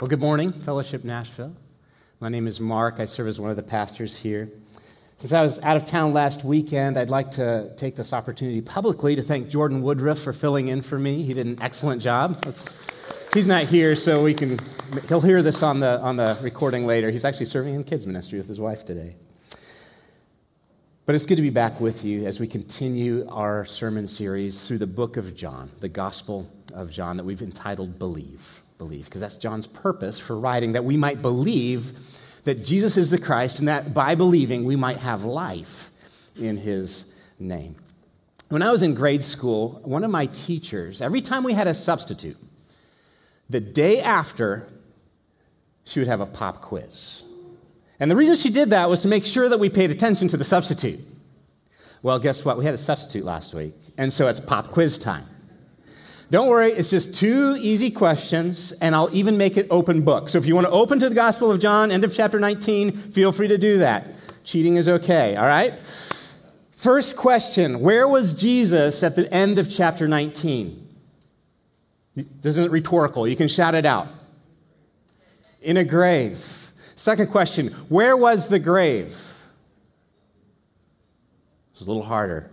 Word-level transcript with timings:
Well, 0.00 0.08
good 0.08 0.20
morning, 0.20 0.52
Fellowship 0.52 1.04
Nashville. 1.04 1.54
My 2.20 2.30
name 2.30 2.46
is 2.46 2.58
Mark. 2.58 3.00
I 3.00 3.04
serve 3.04 3.28
as 3.28 3.38
one 3.38 3.50
of 3.50 3.56
the 3.56 3.62
pastors 3.62 4.16
here. 4.16 4.48
Since 5.18 5.34
I 5.34 5.42
was 5.42 5.58
out 5.58 5.76
of 5.76 5.84
town 5.84 6.14
last 6.14 6.42
weekend, 6.42 6.96
I'd 6.96 7.10
like 7.10 7.32
to 7.32 7.70
take 7.76 7.96
this 7.96 8.14
opportunity 8.14 8.62
publicly 8.62 9.14
to 9.16 9.20
thank 9.20 9.50
Jordan 9.50 9.82
Woodruff 9.82 10.18
for 10.18 10.32
filling 10.32 10.68
in 10.68 10.80
for 10.80 10.98
me. 10.98 11.22
He 11.22 11.34
did 11.34 11.46
an 11.46 11.58
excellent 11.60 12.00
job. 12.00 12.42
he's 13.34 13.46
not 13.46 13.64
here, 13.64 13.94
so 13.94 14.24
we 14.24 14.32
can, 14.32 14.58
he'll 15.06 15.20
hear 15.20 15.42
this 15.42 15.62
on 15.62 15.80
the, 15.80 16.00
on 16.00 16.16
the 16.16 16.38
recording 16.42 16.86
later. 16.86 17.10
He's 17.10 17.26
actually 17.26 17.44
serving 17.44 17.74
in 17.74 17.84
kids' 17.84 18.06
ministry 18.06 18.38
with 18.38 18.48
his 18.48 18.58
wife 18.58 18.86
today. 18.86 19.16
But 21.04 21.14
it's 21.14 21.26
good 21.26 21.36
to 21.36 21.42
be 21.42 21.50
back 21.50 21.78
with 21.78 22.06
you 22.06 22.24
as 22.24 22.40
we 22.40 22.46
continue 22.46 23.28
our 23.28 23.66
sermon 23.66 24.08
series 24.08 24.66
through 24.66 24.78
the 24.78 24.86
book 24.86 25.18
of 25.18 25.36
John, 25.36 25.70
the 25.80 25.90
Gospel 25.90 26.50
of 26.72 26.90
John, 26.90 27.18
that 27.18 27.24
we've 27.24 27.42
entitled 27.42 27.98
Believe 27.98 28.62
believe, 28.80 29.04
because 29.04 29.20
that's 29.20 29.36
John's 29.36 29.66
purpose 29.66 30.18
for 30.18 30.40
writing, 30.40 30.72
that 30.72 30.84
we 30.84 30.96
might 30.96 31.20
believe 31.20 31.92
that 32.44 32.64
Jesus 32.64 32.96
is 32.96 33.10
the 33.10 33.18
Christ, 33.18 33.58
and 33.58 33.68
that 33.68 33.92
by 33.92 34.14
believing 34.14 34.64
we 34.64 34.74
might 34.74 34.96
have 34.96 35.24
life 35.24 35.90
in 36.40 36.56
his 36.56 37.04
name. 37.38 37.76
When 38.48 38.62
I 38.62 38.72
was 38.72 38.82
in 38.82 38.94
grade 38.94 39.22
school, 39.22 39.82
one 39.84 40.02
of 40.02 40.10
my 40.10 40.24
teachers, 40.26 41.02
every 41.02 41.20
time 41.20 41.44
we 41.44 41.52
had 41.52 41.66
a 41.66 41.74
substitute, 41.74 42.38
the 43.50 43.60
day 43.60 44.00
after, 44.00 44.66
she 45.84 46.00
would 46.00 46.08
have 46.08 46.22
a 46.22 46.26
pop 46.26 46.62
quiz. 46.62 47.22
And 48.00 48.10
the 48.10 48.16
reason 48.16 48.36
she 48.36 48.50
did 48.50 48.70
that 48.70 48.88
was 48.88 49.02
to 49.02 49.08
make 49.08 49.26
sure 49.26 49.50
that 49.50 49.60
we 49.60 49.68
paid 49.68 49.90
attention 49.90 50.28
to 50.28 50.38
the 50.38 50.44
substitute. 50.44 51.00
Well, 52.02 52.18
guess 52.18 52.46
what? 52.46 52.56
We 52.56 52.64
had 52.64 52.72
a 52.72 52.78
substitute 52.78 53.26
last 53.26 53.52
week, 53.52 53.74
and 53.98 54.10
so 54.10 54.26
it's 54.28 54.40
pop 54.40 54.68
quiz 54.68 54.98
time. 54.98 55.26
Don't 56.30 56.48
worry, 56.48 56.72
it's 56.72 56.90
just 56.90 57.12
two 57.12 57.56
easy 57.58 57.90
questions, 57.90 58.70
and 58.80 58.94
I'll 58.94 59.12
even 59.12 59.36
make 59.36 59.56
it 59.56 59.66
open 59.68 60.02
book. 60.02 60.28
So 60.28 60.38
if 60.38 60.46
you 60.46 60.54
want 60.54 60.68
to 60.68 60.70
open 60.70 61.00
to 61.00 61.08
the 61.08 61.14
Gospel 61.14 61.50
of 61.50 61.58
John, 61.58 61.90
end 61.90 62.04
of 62.04 62.14
chapter 62.14 62.38
19, 62.38 62.92
feel 62.92 63.32
free 63.32 63.48
to 63.48 63.58
do 63.58 63.78
that. 63.78 64.14
Cheating 64.44 64.76
is 64.76 64.88
okay, 64.88 65.34
all 65.34 65.46
right? 65.46 65.74
First 66.70 67.16
question 67.16 67.80
Where 67.80 68.06
was 68.06 68.32
Jesus 68.32 69.02
at 69.02 69.16
the 69.16 69.32
end 69.34 69.58
of 69.58 69.68
chapter 69.68 70.06
19? 70.06 70.88
This 72.14 72.56
isn't 72.56 72.70
rhetorical, 72.70 73.26
you 73.26 73.36
can 73.36 73.48
shout 73.48 73.74
it 73.74 73.84
out. 73.84 74.06
In 75.60 75.76
a 75.76 75.84
grave. 75.84 76.72
Second 76.94 77.32
question 77.32 77.68
Where 77.88 78.16
was 78.16 78.48
the 78.48 78.60
grave? 78.60 79.20
It's 81.72 81.80
a 81.80 81.84
little 81.84 82.04
harder. 82.04 82.50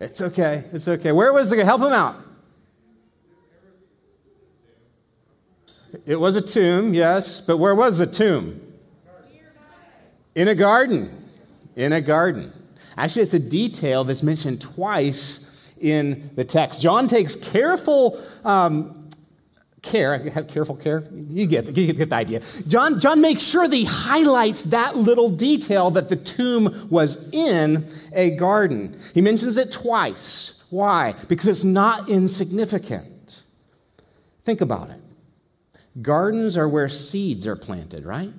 It's 0.00 0.20
okay. 0.20 0.64
It's 0.72 0.88
okay. 0.88 1.12
Where 1.12 1.32
was 1.32 1.50
the 1.50 1.64
help 1.64 1.80
him 1.80 1.92
out? 1.92 2.16
It 6.06 6.16
was 6.16 6.36
a 6.36 6.42
tomb, 6.42 6.92
yes, 6.92 7.40
but 7.40 7.58
where 7.58 7.74
was 7.74 7.98
the 7.98 8.06
tomb? 8.06 8.60
In 10.34 10.48
a 10.48 10.54
garden. 10.54 11.30
In 11.76 11.92
a 11.92 12.00
garden. 12.00 12.52
Actually, 12.96 13.22
it's 13.22 13.34
a 13.34 13.38
detail 13.38 14.04
that's 14.04 14.22
mentioned 14.22 14.60
twice 14.60 15.74
in 15.80 16.30
the 16.34 16.44
text. 16.44 16.80
John 16.80 17.06
takes 17.06 17.36
careful 17.36 18.20
um, 18.44 19.03
care, 19.84 20.18
have 20.30 20.48
careful 20.48 20.74
care. 20.74 21.04
You 21.14 21.46
get, 21.46 21.76
you 21.76 21.92
get 21.92 22.10
the 22.10 22.16
idea. 22.16 22.40
John, 22.66 22.98
John 22.98 23.20
makes 23.20 23.44
sure 23.44 23.68
that 23.68 23.76
he 23.76 23.84
highlights 23.84 24.64
that 24.64 24.96
little 24.96 25.28
detail 25.28 25.90
that 25.92 26.08
the 26.08 26.16
tomb 26.16 26.88
was 26.90 27.28
in 27.32 27.86
a 28.12 28.30
garden. 28.32 28.98
He 29.12 29.20
mentions 29.20 29.56
it 29.56 29.70
twice. 29.70 30.64
Why? 30.70 31.14
Because 31.28 31.48
it's 31.48 31.64
not 31.64 32.08
insignificant. 32.08 33.42
Think 34.44 34.60
about 34.60 34.90
it. 34.90 35.00
Gardens 36.02 36.56
are 36.56 36.68
where 36.68 36.88
seeds 36.88 37.46
are 37.46 37.56
planted, 37.56 38.04
right? 38.04 38.30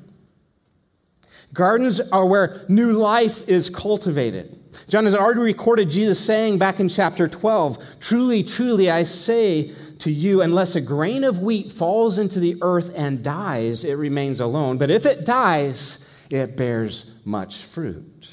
Gardens 1.54 2.02
are 2.02 2.26
where 2.26 2.66
new 2.68 2.92
life 2.92 3.48
is 3.48 3.70
cultivated. 3.70 4.60
John 4.90 5.06
has 5.06 5.16
already 5.16 5.42
recorded 5.42 5.90
Jesus 5.90 6.20
saying 6.20 6.58
back 6.58 6.80
in 6.80 6.90
chapter 6.90 7.28
12 7.28 8.00
Truly, 8.00 8.44
truly, 8.44 8.92
I 8.92 9.04
say 9.04 9.72
to 10.00 10.12
you, 10.12 10.42
unless 10.42 10.76
a 10.76 10.82
grain 10.82 11.24
of 11.24 11.40
wheat 11.40 11.72
falls 11.72 12.18
into 12.18 12.40
the 12.40 12.58
earth 12.62 12.92
and 12.96 13.24
dies, 13.24 13.84
it 13.84 13.94
remains 13.94 14.40
alone. 14.40 14.78
But 14.78 14.90
if 14.90 15.06
it 15.06 15.26
dies, 15.26 16.28
it 16.30 16.58
bears 16.58 17.12
much 17.24 17.64
fruit. 17.64 18.30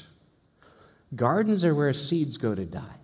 Gardens 1.15 1.63
are 1.63 1.75
where 1.75 1.93
seeds 1.93 2.37
go 2.37 2.55
to 2.55 2.65
die. 2.65 2.97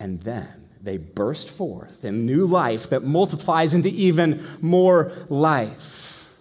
And 0.00 0.20
then 0.20 0.68
they 0.82 0.96
burst 0.96 1.50
forth 1.50 2.04
in 2.04 2.26
new 2.26 2.46
life 2.46 2.90
that 2.90 3.02
multiplies 3.02 3.74
into 3.74 3.88
even 3.88 4.44
more 4.60 5.12
life. 5.28 6.32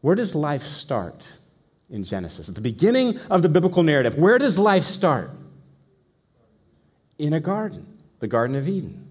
Where 0.00 0.14
does 0.14 0.34
life 0.34 0.62
start 0.62 1.30
in 1.90 2.04
Genesis? 2.04 2.48
At 2.48 2.54
the 2.54 2.60
beginning 2.60 3.18
of 3.30 3.42
the 3.42 3.48
biblical 3.48 3.82
narrative, 3.82 4.16
where 4.16 4.38
does 4.38 4.58
life 4.58 4.84
start? 4.84 5.30
In 7.18 7.34
a 7.34 7.40
garden 7.40 7.91
the 8.22 8.28
Garden 8.28 8.54
of 8.54 8.68
Eden. 8.68 9.04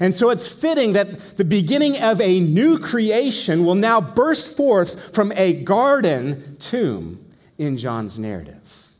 And 0.00 0.14
so 0.14 0.30
it's 0.30 0.48
fitting 0.48 0.94
that 0.94 1.36
the 1.36 1.44
beginning 1.44 2.00
of 2.00 2.22
a 2.22 2.40
new 2.40 2.78
creation 2.78 3.66
will 3.66 3.74
now 3.74 4.00
burst 4.00 4.56
forth 4.56 5.14
from 5.14 5.30
a 5.32 5.52
garden 5.52 6.56
tomb 6.58 7.22
in 7.58 7.76
John's 7.76 8.18
narrative. 8.18 8.94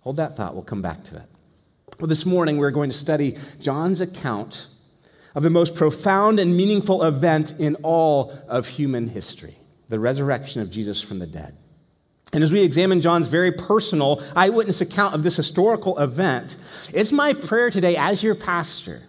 Hold 0.00 0.16
that 0.16 0.36
thought, 0.36 0.54
we'll 0.54 0.64
come 0.64 0.82
back 0.82 1.04
to 1.04 1.16
it. 1.16 1.28
Well, 2.00 2.08
this 2.08 2.26
morning 2.26 2.58
we're 2.58 2.72
going 2.72 2.90
to 2.90 2.96
study 2.96 3.38
John's 3.60 4.00
account 4.00 4.66
of 5.36 5.44
the 5.44 5.50
most 5.50 5.76
profound 5.76 6.40
and 6.40 6.56
meaningful 6.56 7.04
event 7.04 7.54
in 7.60 7.76
all 7.82 8.32
of 8.48 8.66
human 8.66 9.08
history 9.08 9.54
the 9.88 10.00
resurrection 10.00 10.60
of 10.60 10.72
Jesus 10.72 11.00
from 11.00 11.20
the 11.20 11.26
dead. 11.26 11.54
And 12.34 12.42
as 12.42 12.50
we 12.50 12.64
examine 12.64 13.00
John's 13.00 13.28
very 13.28 13.52
personal 13.52 14.20
eyewitness 14.34 14.80
account 14.80 15.14
of 15.14 15.22
this 15.22 15.36
historical 15.36 15.96
event, 16.00 16.56
it's 16.92 17.12
my 17.12 17.32
prayer 17.32 17.70
today, 17.70 17.96
as 17.96 18.24
your 18.24 18.34
pastor, 18.34 19.02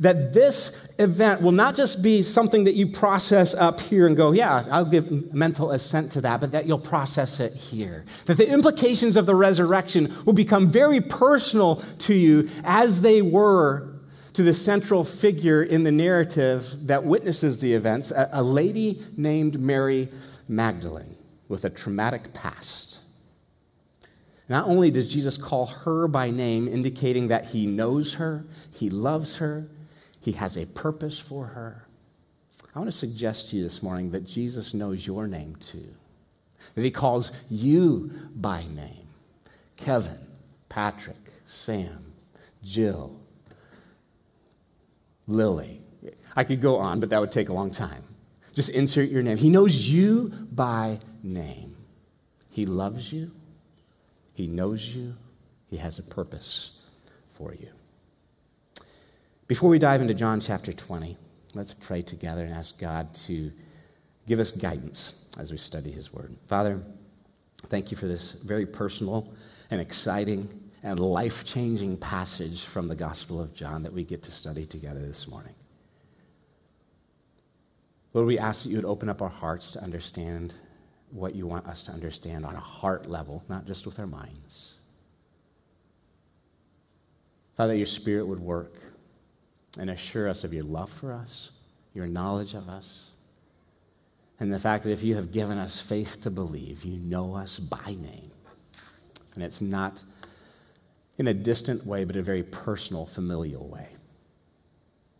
that 0.00 0.34
this 0.34 0.92
event 0.98 1.40
will 1.40 1.52
not 1.52 1.74
just 1.74 2.02
be 2.02 2.20
something 2.20 2.64
that 2.64 2.74
you 2.74 2.88
process 2.88 3.54
up 3.54 3.80
here 3.80 4.06
and 4.06 4.18
go, 4.18 4.32
yeah, 4.32 4.66
I'll 4.70 4.84
give 4.84 5.32
mental 5.32 5.70
assent 5.70 6.12
to 6.12 6.20
that, 6.20 6.40
but 6.42 6.52
that 6.52 6.66
you'll 6.66 6.78
process 6.78 7.40
it 7.40 7.54
here. 7.54 8.04
That 8.26 8.36
the 8.36 8.50
implications 8.50 9.16
of 9.16 9.24
the 9.24 9.34
resurrection 9.34 10.14
will 10.26 10.34
become 10.34 10.70
very 10.70 11.00
personal 11.00 11.76
to 12.00 12.14
you 12.14 12.50
as 12.64 13.00
they 13.00 13.22
were 13.22 13.94
to 14.34 14.42
the 14.42 14.52
central 14.52 15.04
figure 15.04 15.62
in 15.62 15.84
the 15.84 15.92
narrative 15.92 16.86
that 16.86 17.02
witnesses 17.02 17.60
the 17.60 17.72
events, 17.72 18.12
a, 18.14 18.42
lady 18.42 19.02
named 19.16 19.58
Mary 19.58 20.10
Magdalene 20.48 21.16
with 21.50 21.64
a 21.64 21.70
traumatic 21.70 22.32
past. 22.32 23.00
Not 24.48 24.66
only 24.66 24.90
does 24.90 25.12
Jesus 25.12 25.36
call 25.36 25.66
her 25.66 26.08
by 26.08 26.30
name, 26.30 26.68
indicating 26.68 27.28
that 27.28 27.44
he 27.46 27.66
knows 27.66 28.14
her, 28.14 28.46
he 28.72 28.88
loves 28.88 29.36
her, 29.36 29.68
he 30.20 30.32
has 30.32 30.56
a 30.56 30.66
purpose 30.66 31.18
for 31.18 31.46
her, 31.46 31.86
I 32.74 32.78
want 32.78 32.90
to 32.90 32.96
suggest 32.96 33.50
to 33.50 33.56
you 33.56 33.64
this 33.64 33.82
morning 33.82 34.12
that 34.12 34.24
Jesus 34.24 34.74
knows 34.74 35.04
your 35.04 35.26
name 35.26 35.56
too. 35.56 35.88
That 36.76 36.82
he 36.82 36.90
calls 36.92 37.32
you 37.50 38.12
by 38.36 38.62
name 38.72 39.08
Kevin, 39.76 40.18
Patrick, 40.68 41.16
Sam, 41.46 42.12
Jill, 42.62 43.18
Lily. 45.26 45.80
I 46.36 46.44
could 46.44 46.60
go 46.60 46.76
on, 46.76 47.00
but 47.00 47.10
that 47.10 47.20
would 47.20 47.32
take 47.32 47.48
a 47.48 47.52
long 47.52 47.72
time. 47.72 48.04
Just 48.52 48.70
insert 48.70 49.08
your 49.08 49.22
name. 49.22 49.36
He 49.36 49.50
knows 49.50 49.88
you 49.88 50.28
by 50.52 51.00
name. 51.22 51.76
He 52.50 52.66
loves 52.66 53.12
you, 53.12 53.30
He 54.34 54.46
knows 54.46 54.86
you, 54.86 55.14
He 55.68 55.76
has 55.76 55.98
a 55.98 56.02
purpose 56.02 56.80
for 57.32 57.54
you. 57.54 57.68
Before 59.46 59.68
we 59.68 59.78
dive 59.78 60.00
into 60.00 60.14
John 60.14 60.40
chapter 60.40 60.72
20, 60.72 61.16
let's 61.54 61.72
pray 61.72 62.02
together 62.02 62.44
and 62.44 62.54
ask 62.54 62.78
God 62.78 63.12
to 63.26 63.50
give 64.26 64.38
us 64.38 64.52
guidance 64.52 65.24
as 65.38 65.50
we 65.50 65.56
study 65.58 65.90
His 65.90 66.12
Word. 66.12 66.36
Father, 66.46 66.80
thank 67.66 67.90
you 67.90 67.96
for 67.96 68.06
this 68.06 68.32
very 68.32 68.66
personal 68.66 69.32
and 69.70 69.80
exciting 69.80 70.48
and 70.82 70.98
life 70.98 71.44
changing 71.44 71.96
passage 71.96 72.64
from 72.64 72.88
the 72.88 72.94
Gospel 72.94 73.40
of 73.40 73.54
John 73.54 73.82
that 73.82 73.92
we 73.92 74.04
get 74.04 74.22
to 74.22 74.30
study 74.30 74.64
together 74.64 75.00
this 75.00 75.28
morning. 75.28 75.54
Lord, 78.12 78.26
we 78.26 78.38
ask 78.38 78.64
that 78.64 78.70
you 78.70 78.76
would 78.76 78.84
open 78.84 79.08
up 79.08 79.22
our 79.22 79.28
hearts 79.28 79.72
to 79.72 79.82
understand 79.82 80.54
what 81.10 81.34
you 81.34 81.46
want 81.46 81.66
us 81.66 81.86
to 81.86 81.92
understand 81.92 82.44
on 82.44 82.54
a 82.54 82.60
heart 82.60 83.06
level, 83.06 83.42
not 83.48 83.66
just 83.66 83.86
with 83.86 83.98
our 83.98 84.06
minds. 84.06 84.76
Father, 87.56 87.74
your 87.74 87.86
Spirit 87.86 88.26
would 88.26 88.40
work 88.40 88.74
and 89.78 89.90
assure 89.90 90.28
us 90.28 90.44
of 90.44 90.52
your 90.52 90.64
love 90.64 90.90
for 90.90 91.12
us, 91.12 91.50
your 91.94 92.06
knowledge 92.06 92.54
of 92.54 92.68
us, 92.68 93.10
and 94.38 94.52
the 94.52 94.58
fact 94.58 94.84
that 94.84 94.92
if 94.92 95.02
you 95.02 95.14
have 95.14 95.32
given 95.32 95.58
us 95.58 95.80
faith 95.80 96.20
to 96.22 96.30
believe, 96.30 96.82
you 96.84 96.96
know 96.98 97.34
us 97.34 97.58
by 97.58 97.86
name. 97.86 98.30
And 99.34 99.44
it's 99.44 99.60
not 99.60 100.02
in 101.18 101.26
a 101.26 101.34
distant 101.34 101.84
way, 101.84 102.04
but 102.04 102.16
a 102.16 102.22
very 102.22 102.42
personal, 102.42 103.04
familial 103.04 103.68
way. 103.68 103.88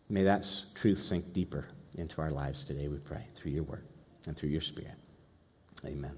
May 0.09 0.23
that 0.23 0.47
truth 0.73 0.97
sink 0.97 1.31
deeper 1.33 1.67
into 1.97 2.21
our 2.21 2.31
lives 2.31 2.65
today, 2.65 2.87
we 2.87 2.97
pray, 2.97 3.23
through 3.35 3.51
your 3.51 3.63
word 3.63 3.85
and 4.25 4.35
through 4.35 4.49
your 4.49 4.61
spirit. 4.61 4.95
Amen. 5.85 6.15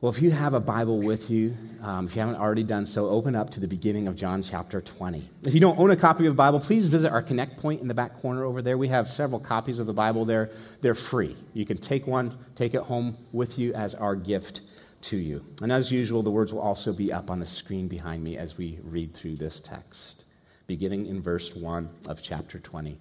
Well, 0.00 0.12
if 0.12 0.22
you 0.22 0.30
have 0.30 0.54
a 0.54 0.60
Bible 0.60 1.00
with 1.00 1.28
you, 1.28 1.56
um, 1.82 2.06
if 2.06 2.14
you 2.14 2.20
haven't 2.20 2.36
already 2.36 2.62
done 2.62 2.86
so, 2.86 3.08
open 3.08 3.34
up 3.34 3.50
to 3.50 3.60
the 3.60 3.66
beginning 3.66 4.06
of 4.06 4.14
John 4.14 4.42
chapter 4.42 4.80
20. 4.80 5.28
If 5.42 5.54
you 5.54 5.58
don't 5.58 5.76
own 5.76 5.90
a 5.90 5.96
copy 5.96 6.24
of 6.26 6.34
the 6.34 6.36
Bible, 6.36 6.60
please 6.60 6.86
visit 6.86 7.10
our 7.10 7.20
Connect 7.20 7.56
point 7.60 7.80
in 7.80 7.88
the 7.88 7.94
back 7.94 8.16
corner 8.20 8.44
over 8.44 8.62
there. 8.62 8.78
We 8.78 8.86
have 8.88 9.08
several 9.08 9.40
copies 9.40 9.80
of 9.80 9.86
the 9.86 9.92
Bible 9.92 10.24
there. 10.24 10.50
They're 10.82 10.94
free. 10.94 11.36
You 11.52 11.66
can 11.66 11.78
take 11.78 12.06
one, 12.06 12.38
take 12.54 12.74
it 12.74 12.82
home 12.82 13.16
with 13.32 13.58
you 13.58 13.74
as 13.74 13.96
our 13.96 14.14
gift 14.14 14.60
to 15.02 15.16
you. 15.16 15.44
And 15.62 15.72
as 15.72 15.90
usual, 15.90 16.22
the 16.22 16.30
words 16.30 16.52
will 16.52 16.60
also 16.60 16.92
be 16.92 17.12
up 17.12 17.28
on 17.28 17.40
the 17.40 17.46
screen 17.46 17.88
behind 17.88 18.22
me 18.22 18.36
as 18.36 18.56
we 18.56 18.78
read 18.84 19.14
through 19.14 19.34
this 19.34 19.58
text, 19.58 20.22
beginning 20.68 21.06
in 21.06 21.20
verse 21.20 21.56
1 21.56 21.88
of 22.06 22.22
chapter 22.22 22.60
20. 22.60 22.98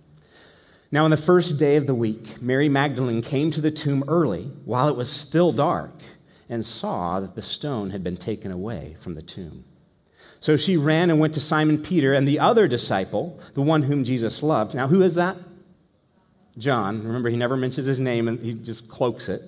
Now, 0.92 1.04
on 1.04 1.12
the 1.12 1.18
first 1.18 1.60
day 1.60 1.76
of 1.76 1.86
the 1.86 1.96
week, 1.96 2.42
Mary 2.42 2.70
Magdalene 2.70 3.22
came 3.22 3.52
to 3.52 3.62
the 3.62 3.72
tomb 3.72 4.04
early 4.08 4.44
while 4.64 4.88
it 4.88 4.96
was 4.96 5.12
still 5.12 5.52
dark 5.52 5.92
and 6.50 6.66
saw 6.66 7.20
that 7.20 7.36
the 7.36 7.42
stone 7.42 7.90
had 7.90 8.04
been 8.04 8.16
taken 8.16 8.52
away 8.52 8.96
from 9.02 9.14
the 9.14 9.22
tomb. 9.22 9.66
So 10.40 10.56
she 10.56 10.78
ran 10.78 11.10
and 11.10 11.20
went 11.20 11.34
to 11.34 11.42
Simon 11.42 11.82
Peter 11.82 12.14
and 12.14 12.28
the 12.28 12.40
other 12.40 12.68
disciple, 12.68 13.40
the 13.54 13.62
one 13.62 13.84
whom 13.84 14.06
Jesus 14.06 14.42
loved. 14.42 14.76
Now, 14.76 14.88
who 14.88 15.02
is 15.02 15.16
that? 15.16 15.36
John. 16.58 17.04
Remember, 17.04 17.30
he 17.30 17.38
never 17.38 17.58
mentions 17.58 17.88
his 17.88 18.00
name 18.00 18.28
and 18.28 18.40
he 18.40 18.54
just 18.54 18.88
cloaks 18.88 19.28
it. 19.28 19.42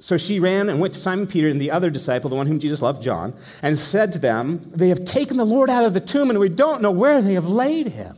So 0.00 0.16
she 0.16 0.40
ran 0.40 0.68
and 0.68 0.80
went 0.80 0.94
to 0.94 1.00
Simon 1.00 1.26
Peter 1.26 1.48
and 1.48 1.60
the 1.60 1.70
other 1.70 1.90
disciple, 1.90 2.30
the 2.30 2.36
one 2.36 2.46
whom 2.46 2.58
Jesus 2.58 2.80
loved, 2.80 3.02
John, 3.02 3.34
and 3.62 3.78
said 3.78 4.12
to 4.14 4.18
them, 4.18 4.60
They 4.74 4.88
have 4.88 5.04
taken 5.04 5.36
the 5.36 5.44
Lord 5.44 5.68
out 5.68 5.84
of 5.84 5.92
the 5.92 6.00
tomb, 6.00 6.30
and 6.30 6.38
we 6.38 6.48
don't 6.48 6.80
know 6.80 6.90
where 6.90 7.20
they 7.20 7.34
have 7.34 7.48
laid 7.48 7.88
him. 7.88 8.16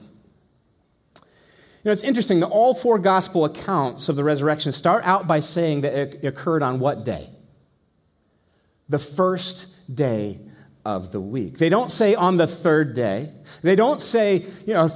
You 1.83 1.89
know, 1.89 1.93
it's 1.93 2.05
interesting 2.05 2.39
that 2.41 2.47
all 2.47 2.75
four 2.75 2.99
gospel 2.99 3.45
accounts 3.45 4.09
of 4.09 4.15
the 4.15 4.23
resurrection 4.23 4.71
start 4.71 5.03
out 5.05 5.27
by 5.27 5.41
saying 5.41 5.81
that 5.81 5.95
it 5.95 6.25
occurred 6.25 6.63
on 6.63 6.79
what 6.79 7.05
day? 7.05 7.29
The 8.89 9.01
first 9.01 9.95
day 9.95 10.39
of 10.85 11.11
the 11.11 11.21
week. 11.21 11.59
They 11.59 11.69
don't 11.69 11.91
say 11.91 12.15
on 12.15 12.37
the 12.37 12.47
third 12.47 12.95
day. 12.95 13.33
They 13.63 13.75
don't 13.75 14.01
say, 14.01 14.47
you 14.65 14.75
know, 14.75 14.91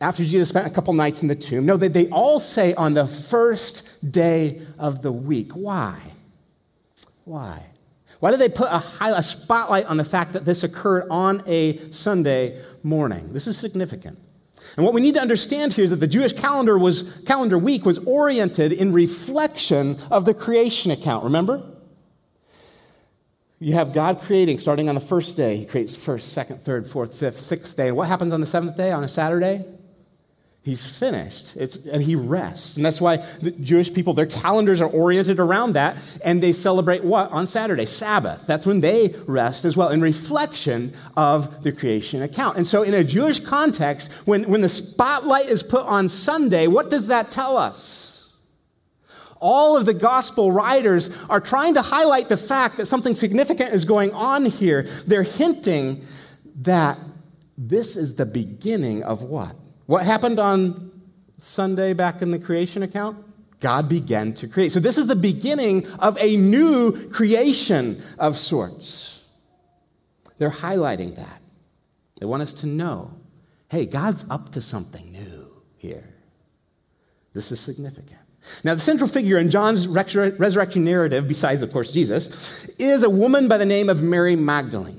after 0.00 0.24
Jesus 0.24 0.48
spent 0.48 0.66
a 0.66 0.70
couple 0.70 0.92
nights 0.92 1.22
in 1.22 1.28
the 1.28 1.36
tomb. 1.36 1.66
No, 1.66 1.76
they, 1.76 1.88
they 1.88 2.08
all 2.08 2.40
say 2.40 2.74
on 2.74 2.94
the 2.94 3.06
first 3.06 4.10
day 4.10 4.60
of 4.76 5.02
the 5.02 5.12
week. 5.12 5.52
Why? 5.52 6.00
Why? 7.24 7.62
Why 8.18 8.32
do 8.32 8.36
they 8.36 8.48
put 8.48 8.68
a, 8.70 8.78
high, 8.78 9.16
a 9.16 9.22
spotlight 9.22 9.86
on 9.86 9.96
the 9.96 10.04
fact 10.04 10.32
that 10.32 10.44
this 10.44 10.64
occurred 10.64 11.06
on 11.10 11.44
a 11.46 11.92
Sunday 11.92 12.60
morning? 12.82 13.32
This 13.32 13.46
is 13.46 13.56
significant. 13.56 14.18
And 14.76 14.84
what 14.84 14.94
we 14.94 15.00
need 15.00 15.14
to 15.14 15.20
understand 15.20 15.72
here 15.72 15.84
is 15.84 15.90
that 15.90 15.96
the 15.96 16.06
Jewish 16.06 16.32
calendar 16.32 16.78
was 16.78 17.20
calendar 17.26 17.58
week 17.58 17.84
was 17.84 17.98
oriented 17.98 18.72
in 18.72 18.92
reflection 18.92 19.98
of 20.10 20.24
the 20.24 20.34
creation 20.34 20.90
account. 20.90 21.24
Remember? 21.24 21.62
You 23.60 23.72
have 23.72 23.92
God 23.92 24.20
creating 24.20 24.58
starting 24.58 24.88
on 24.88 24.94
the 24.94 25.00
first 25.00 25.36
day. 25.36 25.56
He 25.56 25.66
creates 25.66 25.96
first, 25.96 26.32
second, 26.32 26.60
third, 26.60 26.86
fourth, 26.88 27.18
fifth, 27.18 27.40
sixth 27.40 27.76
day. 27.76 27.88
And 27.88 27.96
what 27.96 28.06
happens 28.06 28.32
on 28.32 28.40
the 28.40 28.46
seventh 28.46 28.76
day, 28.76 28.92
on 28.92 29.02
a 29.02 29.08
Saturday? 29.08 29.64
He's 30.62 30.84
finished. 30.84 31.56
It's, 31.56 31.76
and 31.86 32.02
he 32.02 32.14
rests. 32.14 32.76
And 32.76 32.84
that's 32.84 33.00
why 33.00 33.18
the 33.40 33.52
Jewish 33.52 33.92
people, 33.94 34.12
their 34.12 34.26
calendars 34.26 34.82
are 34.82 34.88
oriented 34.88 35.38
around 35.38 35.74
that. 35.74 35.96
And 36.22 36.42
they 36.42 36.52
celebrate 36.52 37.04
what 37.04 37.30
on 37.30 37.46
Saturday? 37.46 37.86
Sabbath. 37.86 38.46
That's 38.46 38.66
when 38.66 38.80
they 38.80 39.14
rest 39.26 39.64
as 39.64 39.76
well, 39.76 39.88
in 39.88 40.00
reflection 40.00 40.92
of 41.16 41.62
the 41.62 41.72
creation 41.72 42.22
account. 42.22 42.58
And 42.58 42.66
so, 42.66 42.82
in 42.82 42.92
a 42.92 43.02
Jewish 43.04 43.40
context, 43.40 44.12
when, 44.26 44.44
when 44.44 44.60
the 44.60 44.68
spotlight 44.68 45.46
is 45.46 45.62
put 45.62 45.86
on 45.86 46.08
Sunday, 46.08 46.66
what 46.66 46.90
does 46.90 47.06
that 47.06 47.30
tell 47.30 47.56
us? 47.56 48.34
All 49.40 49.76
of 49.76 49.86
the 49.86 49.94
gospel 49.94 50.50
writers 50.50 51.08
are 51.30 51.40
trying 51.40 51.74
to 51.74 51.82
highlight 51.82 52.28
the 52.28 52.36
fact 52.36 52.76
that 52.76 52.86
something 52.86 53.14
significant 53.14 53.72
is 53.72 53.84
going 53.84 54.12
on 54.12 54.44
here. 54.44 54.82
They're 55.06 55.22
hinting 55.22 56.04
that 56.62 56.98
this 57.56 57.96
is 57.96 58.16
the 58.16 58.26
beginning 58.26 59.04
of 59.04 59.22
what? 59.22 59.54
What 59.88 60.04
happened 60.04 60.38
on 60.38 60.92
Sunday 61.38 61.94
back 61.94 62.20
in 62.20 62.30
the 62.30 62.38
creation 62.38 62.82
account? 62.82 63.24
God 63.60 63.88
began 63.88 64.34
to 64.34 64.46
create. 64.46 64.70
So, 64.70 64.80
this 64.80 64.98
is 64.98 65.06
the 65.06 65.16
beginning 65.16 65.86
of 65.98 66.18
a 66.18 66.36
new 66.36 67.08
creation 67.08 68.02
of 68.18 68.36
sorts. 68.36 69.24
They're 70.36 70.50
highlighting 70.50 71.16
that. 71.16 71.40
They 72.20 72.26
want 72.26 72.42
us 72.42 72.52
to 72.54 72.66
know 72.66 73.14
hey, 73.70 73.86
God's 73.86 74.26
up 74.28 74.52
to 74.52 74.60
something 74.60 75.10
new 75.10 75.46
here. 75.78 76.04
This 77.32 77.50
is 77.50 77.58
significant. 77.58 78.20
Now, 78.64 78.74
the 78.74 78.80
central 78.80 79.08
figure 79.08 79.38
in 79.38 79.48
John's 79.48 79.88
resurrection 79.88 80.84
narrative, 80.84 81.26
besides, 81.26 81.62
of 81.62 81.72
course, 81.72 81.92
Jesus, 81.92 82.68
is 82.78 83.04
a 83.04 83.10
woman 83.10 83.48
by 83.48 83.56
the 83.56 83.66
name 83.66 83.88
of 83.88 84.02
Mary 84.02 84.36
Magdalene. 84.36 84.97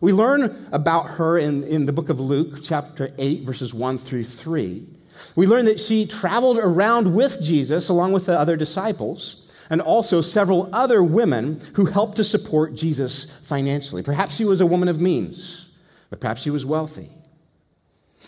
We 0.00 0.12
learn 0.12 0.68
about 0.70 1.10
her 1.10 1.38
in, 1.38 1.64
in 1.64 1.86
the 1.86 1.92
book 1.92 2.08
of 2.08 2.20
Luke, 2.20 2.60
chapter 2.62 3.12
8, 3.18 3.42
verses 3.42 3.74
1 3.74 3.98
through 3.98 4.24
3. 4.24 4.86
We 5.34 5.46
learn 5.46 5.64
that 5.64 5.80
she 5.80 6.06
traveled 6.06 6.58
around 6.58 7.14
with 7.14 7.42
Jesus 7.42 7.88
along 7.88 8.12
with 8.12 8.26
the 8.26 8.38
other 8.38 8.56
disciples 8.56 9.48
and 9.70 9.80
also 9.80 10.20
several 10.20 10.68
other 10.72 11.02
women 11.02 11.60
who 11.74 11.86
helped 11.86 12.16
to 12.16 12.24
support 12.24 12.74
Jesus 12.74 13.30
financially. 13.40 14.02
Perhaps 14.02 14.36
she 14.36 14.44
was 14.44 14.60
a 14.60 14.66
woman 14.66 14.88
of 14.88 15.00
means, 15.00 15.68
but 16.10 16.20
perhaps 16.20 16.42
she 16.42 16.50
was 16.50 16.64
wealthy. 16.64 17.10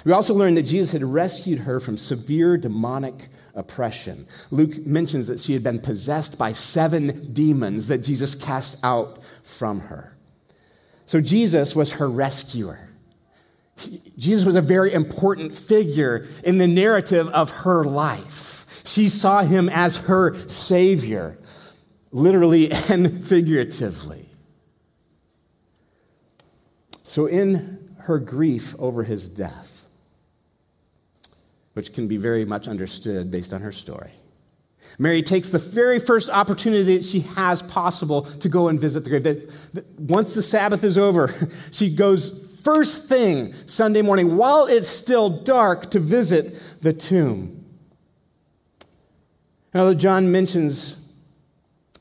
We 0.04 0.12
also 0.12 0.34
learn 0.34 0.54
that 0.54 0.62
Jesus 0.64 0.92
had 0.92 1.02
rescued 1.02 1.60
her 1.60 1.80
from 1.80 1.96
severe 1.96 2.56
demonic 2.56 3.28
oppression. 3.54 4.26
Luke 4.50 4.86
mentions 4.86 5.26
that 5.28 5.40
she 5.40 5.52
had 5.52 5.62
been 5.62 5.80
possessed 5.80 6.38
by 6.38 6.52
seven 6.52 7.32
demons 7.32 7.88
that 7.88 7.98
Jesus 7.98 8.34
cast 8.34 8.82
out 8.84 9.20
from 9.42 9.80
her. 9.80 10.16
So 11.10 11.20
Jesus 11.20 11.74
was 11.74 11.94
her 11.94 12.08
rescuer. 12.08 12.78
Jesus 14.16 14.46
was 14.46 14.54
a 14.54 14.60
very 14.60 14.92
important 14.92 15.56
figure 15.56 16.28
in 16.44 16.58
the 16.58 16.68
narrative 16.68 17.26
of 17.30 17.50
her 17.50 17.82
life. 17.82 18.64
She 18.84 19.08
saw 19.08 19.42
him 19.42 19.68
as 19.68 19.96
her 19.96 20.36
savior, 20.48 21.36
literally 22.12 22.70
and 22.88 23.26
figuratively. 23.26 24.28
So, 27.02 27.26
in 27.26 27.92
her 28.02 28.20
grief 28.20 28.76
over 28.78 29.02
his 29.02 29.28
death, 29.28 29.90
which 31.72 31.92
can 31.92 32.06
be 32.06 32.18
very 32.18 32.44
much 32.44 32.68
understood 32.68 33.32
based 33.32 33.52
on 33.52 33.62
her 33.62 33.72
story, 33.72 34.12
Mary 34.98 35.22
takes 35.22 35.50
the 35.50 35.58
very 35.58 35.98
first 35.98 36.30
opportunity 36.30 36.96
that 36.96 37.04
she 37.04 37.20
has 37.20 37.62
possible 37.62 38.22
to 38.22 38.48
go 38.48 38.68
and 38.68 38.80
visit 38.80 39.04
the 39.04 39.10
grave. 39.10 39.22
That, 39.22 39.84
Once 39.98 40.34
the 40.34 40.42
Sabbath 40.42 40.84
is 40.84 40.98
over, 40.98 41.34
she 41.72 41.94
goes 41.94 42.50
first 42.64 43.08
thing 43.08 43.54
Sunday 43.66 44.02
morning 44.02 44.36
while 44.36 44.66
it's 44.66 44.88
still 44.88 45.30
dark 45.30 45.90
to 45.92 46.00
visit 46.00 46.60
the 46.82 46.92
tomb. 46.92 47.64
Now, 49.72 49.94
John 49.94 50.30
mentions 50.30 51.00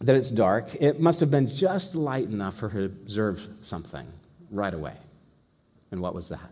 that 0.02 0.16
it's 0.16 0.32
dark, 0.32 0.76
it 0.76 1.00
must 1.00 1.20
have 1.20 1.30
been 1.30 1.48
just 1.48 1.94
light 1.94 2.30
enough 2.30 2.56
for 2.56 2.70
her 2.70 2.80
to 2.80 2.86
observe 2.86 3.46
something 3.62 4.08
right 4.50 4.74
away. 4.74 4.96
And 5.92 6.02
what 6.02 6.16
was 6.16 6.30
that? 6.30 6.52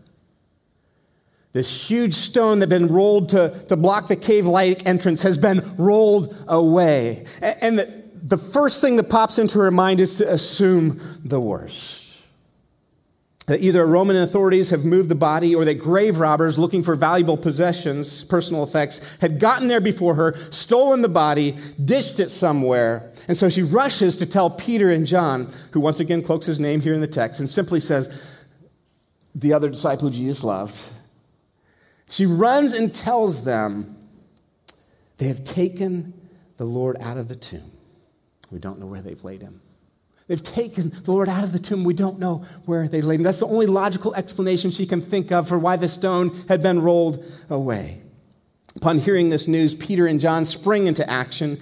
This 1.52 1.88
huge 1.88 2.14
stone 2.14 2.58
that 2.58 2.70
had 2.70 2.80
been 2.80 2.88
rolled 2.88 3.30
to, 3.30 3.64
to 3.68 3.76
block 3.76 4.08
the 4.08 4.16
cave 4.16 4.46
like 4.46 4.86
entrance 4.86 5.22
has 5.22 5.38
been 5.38 5.62
rolled 5.78 6.36
away. 6.46 7.24
And 7.40 7.78
the, 7.78 8.04
the 8.22 8.36
first 8.36 8.80
thing 8.80 8.96
that 8.96 9.08
pops 9.08 9.38
into 9.38 9.58
her 9.60 9.70
mind 9.70 10.00
is 10.00 10.18
to 10.18 10.30
assume 10.30 11.00
the 11.24 11.40
worst. 11.40 12.04
That 13.46 13.62
either 13.62 13.86
Roman 13.86 14.16
authorities 14.16 14.68
have 14.70 14.84
moved 14.84 15.08
the 15.08 15.14
body 15.14 15.54
or 15.54 15.64
that 15.64 15.78
grave 15.78 16.20
robbers 16.20 16.58
looking 16.58 16.82
for 16.82 16.94
valuable 16.94 17.38
possessions, 17.38 18.24
personal 18.24 18.62
effects, 18.62 19.16
had 19.22 19.40
gotten 19.40 19.68
there 19.68 19.80
before 19.80 20.14
her, 20.16 20.36
stolen 20.50 21.00
the 21.00 21.08
body, 21.08 21.56
ditched 21.82 22.20
it 22.20 22.30
somewhere. 22.30 23.10
And 23.26 23.34
so 23.34 23.48
she 23.48 23.62
rushes 23.62 24.18
to 24.18 24.26
tell 24.26 24.50
Peter 24.50 24.90
and 24.90 25.06
John, 25.06 25.50
who 25.70 25.80
once 25.80 25.98
again 25.98 26.20
cloaks 26.20 26.44
his 26.44 26.60
name 26.60 26.82
here 26.82 26.92
in 26.92 27.00
the 27.00 27.06
text, 27.06 27.40
and 27.40 27.48
simply 27.48 27.80
says, 27.80 28.22
The 29.34 29.54
other 29.54 29.70
disciple 29.70 30.10
Jesus 30.10 30.44
loved 30.44 30.90
she 32.10 32.26
runs 32.26 32.72
and 32.72 32.92
tells 32.92 33.44
them 33.44 33.96
they 35.18 35.26
have 35.26 35.44
taken 35.44 36.14
the 36.56 36.64
Lord 36.64 36.96
out 37.00 37.18
of 37.18 37.28
the 37.28 37.36
tomb. 37.36 37.70
We 38.50 38.58
don't 38.58 38.78
know 38.78 38.86
where 38.86 39.02
they've 39.02 39.22
laid 39.22 39.42
him. 39.42 39.60
They've 40.26 40.42
taken 40.42 40.90
the 40.90 41.10
Lord 41.10 41.28
out 41.28 41.44
of 41.44 41.52
the 41.52 41.58
tomb. 41.58 41.84
We 41.84 41.94
don't 41.94 42.18
know 42.18 42.44
where 42.66 42.86
they 42.86 43.00
laid 43.00 43.16
him. 43.16 43.24
That's 43.24 43.40
the 43.40 43.46
only 43.46 43.66
logical 43.66 44.14
explanation 44.14 44.70
she 44.70 44.86
can 44.86 45.00
think 45.00 45.32
of 45.32 45.48
for 45.48 45.58
why 45.58 45.76
the 45.76 45.88
stone 45.88 46.34
had 46.48 46.62
been 46.62 46.80
rolled 46.82 47.24
away. 47.48 48.02
Upon 48.76 48.98
hearing 48.98 49.30
this 49.30 49.48
news, 49.48 49.74
Peter 49.74 50.06
and 50.06 50.20
John 50.20 50.44
spring 50.44 50.86
into 50.86 51.08
action 51.08 51.58